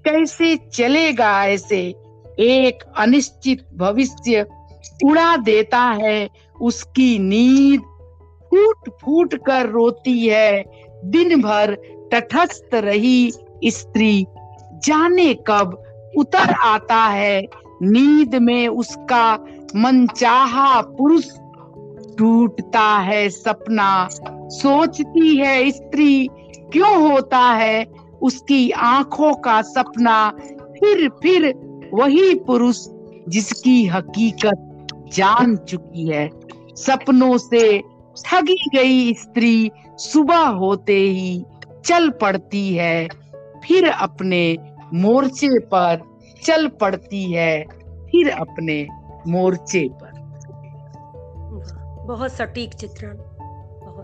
[0.04, 1.94] कैसे चलेगा ऐसे
[2.38, 4.46] एक अनिश्चित भविष्य
[5.04, 6.28] उड़ा देता है,
[6.60, 7.80] उसकी नींद
[8.50, 10.64] फूट फूट कर रोती है।
[11.04, 11.74] दिन भर
[12.12, 13.32] तटस्थ रही
[13.64, 14.26] स्त्री।
[14.72, 15.82] जाने कब
[16.18, 17.46] उतर आता है।
[17.82, 19.44] नींद में उसका
[19.76, 21.24] मनचाहा पुरुष
[22.18, 24.08] टूटता है सपना।
[24.48, 26.28] सोचती है स्त्री,
[26.72, 27.86] क्यों होता है?
[28.22, 31.54] उसकी आँखों का सपना फिर फिर
[31.94, 32.86] वही पुरुष
[33.28, 34.72] जिसकी हकीकत
[35.12, 36.30] जान चुकी है।
[36.76, 37.78] सपनों से
[38.24, 41.44] ठगी गई स्त्री सुबह होते ही
[41.86, 43.08] चल पड़ती है।
[43.64, 44.56] फिर अपने
[44.94, 46.02] मोर्चे पर
[46.42, 47.64] चल पड़ती है।
[48.06, 48.86] फिर अपने
[49.28, 50.16] मोर्चे पर।
[52.06, 53.16] बहुत सटीक चित्रण।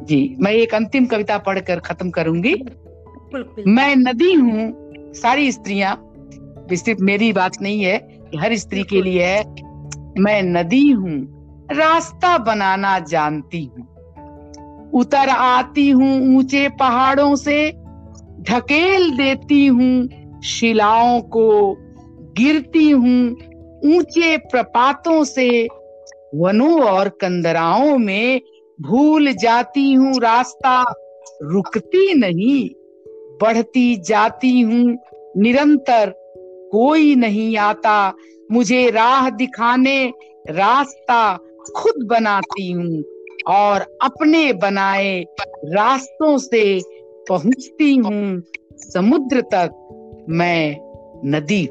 [0.05, 2.55] जी मैं एक अंतिम कविता पढ़कर खत्म करूँगी।
[3.67, 4.73] मैं नदी हूँ
[5.15, 6.09] सारी स्त्रियाँ।
[6.73, 7.97] सिर्फ़ मेरी बात नहीं है
[8.37, 9.72] हर स्त्री के लिए है।
[10.19, 11.19] मैं नदी हूँ,
[11.73, 17.73] रास्ता बनाना जानती हूँ। उतर आती हूँ ऊँचे पहाड़ों से,
[18.41, 20.09] ढकेल देती हूँ
[20.41, 21.75] शिलाओं को,
[22.37, 23.31] गिरती हूँ
[23.85, 25.69] ऊँचे प्रपातों से,
[26.35, 28.41] वनों और कंदराओं में
[28.81, 30.85] भूल जाती हूँ रास्ता,
[31.43, 32.71] रुकती नहीं,
[33.43, 34.99] बढ़ती जाती हूँ,
[35.37, 36.15] निरंतर
[36.73, 38.15] कोई नहीं आता
[38.53, 40.13] मुझे राह दिखाने
[40.51, 41.37] रास्ता
[41.77, 43.03] खुद बनाती हूँ
[43.49, 45.21] और अपने बनाए
[45.65, 46.81] रास्तों से
[47.29, 48.43] पहुँचती हूँ
[48.77, 50.77] समुद्र तक मैं
[51.31, 51.65] नदी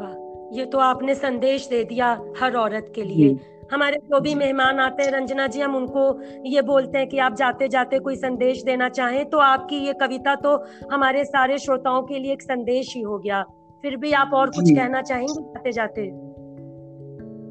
[0.00, 3.38] वाह ये तो आपने संदेश दे दिया हर औरत के लिए।
[3.72, 7.34] हमारे जो भी मेहमान आते हैं रंजना जी हम उनको ये बोलते हैं कि आप
[7.34, 10.56] जाते जाते कोई संदेश देना चाहें तो आपकी ये कविता तो
[10.92, 13.44] हमारे सारे श्रोताओं के लिए एक संदेश ही हो गया।
[13.82, 15.32] फिर भी आप और कुछ कहना चाहेंगे?
[15.32, 16.32] जाते जाते।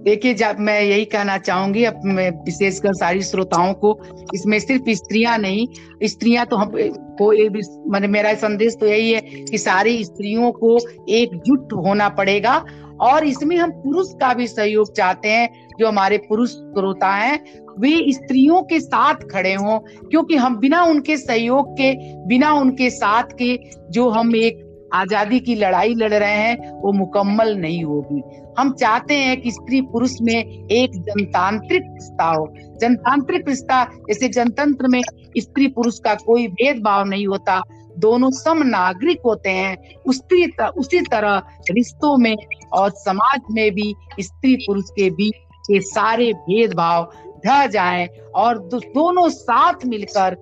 [0.03, 3.99] देखिए जब मैं यही कहना चाहूँगी अब मैं विशेषकर सारी श्रोताओं को
[4.33, 5.67] इसमें सिर्फ़ स्त्रियाँ नहीं
[6.03, 6.71] स्त्रियाँ तो हम
[7.17, 7.49] को ये
[7.89, 10.77] मैंने मेरा संदेश तो यही है कि सारी स्त्रियों को
[11.09, 12.65] एकजुट होना पड़ेगा
[13.01, 17.39] और इसमें हम पुरुष का भी सहयोग चाहते हैं जो हमारे पुरुष श्रोता हैं
[17.79, 23.23] वे स्त्रियों के साथ खड़े हों क्योंकि हम बिना उनके सहयोग के बिना उनके साथ
[23.23, 23.59] के
[23.89, 28.21] जो हम एक आज़ादी की लड़ाई लड़ रहे हैं, वो मुकम्मल नहीं होगी।
[28.59, 32.47] हम चाहते हैं कि स्त्री पुरुष में एक जनतांत्रिक रिश्ता हो।
[32.81, 35.01] जनतांत्रिक रिश्ता, जैसे जनतंत्र में
[35.37, 37.61] स्त्री पुरुष का कोई भेदभाव नहीं होता,
[37.97, 39.77] दोनों सम नागरिक होते हैं,
[40.07, 40.45] उसी
[40.77, 42.35] उसी तरह रिश्तों में
[42.73, 45.33] और समाज में भी स्त्री पुरुष के बीच
[45.67, 47.11] के सारे भेदभाव
[47.45, 50.35] ढह जाएँ और दोनों साथ मिलकर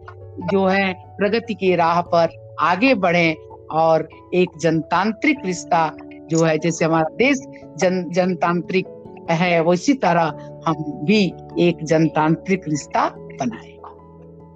[0.54, 3.36] जो है प्रगति के राह पर आगे बढ़े।
[3.72, 5.97] और एक जनतांत्रिक रिश्ता
[6.30, 7.38] जो है जैसे हमारा देश
[7.78, 8.88] जन जनतांत्रिक
[9.32, 10.22] है वैसी तरह
[10.67, 13.76] हम भी एक जनतांत्रिक रिश्ता बनाए।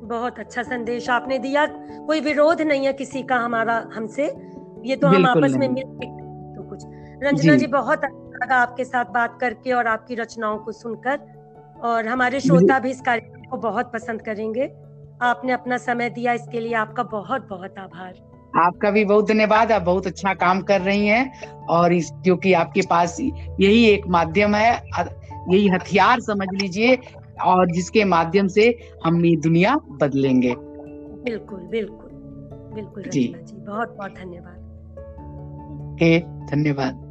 [0.08, 1.66] बहुत अच्छा संदेश आपने दिया।
[2.06, 4.26] कोई विरोध नहीं है किसी का हमारा हमसे।
[4.86, 6.84] ये तो हम आपस में मिल तो कुछ।
[7.24, 11.20] रंजना जी, जी बहुत अच्छा लगा आपके साथ बात करके और आपकी रचनाओं को सुनकर।
[11.84, 14.74] और हमारे श्रोता भी इस कार्यक्रम को बहुत पसंद करेंगे।
[15.22, 19.82] आपने अपना समय दिया इसके लिए आपका बहुत बहुत आभार। आपका भी बहुत धन्यवाद आप
[19.82, 23.20] बहुत अच्छा काम कर रही हैं और इस क्योंकि आपके पास
[23.60, 24.84] यही एक माध्यम है
[25.52, 26.98] यही हथियार समझ लीजिए
[27.44, 30.56] और जिसके माध्यम से हम ये दुनिया बदलेंगे।
[31.24, 32.10] बिल्कुल बिल्कुल
[32.76, 34.64] बिल्कुल जी, जी बहुत बहुत धन्यवाद।
[36.52, 37.03] धन्यवाद।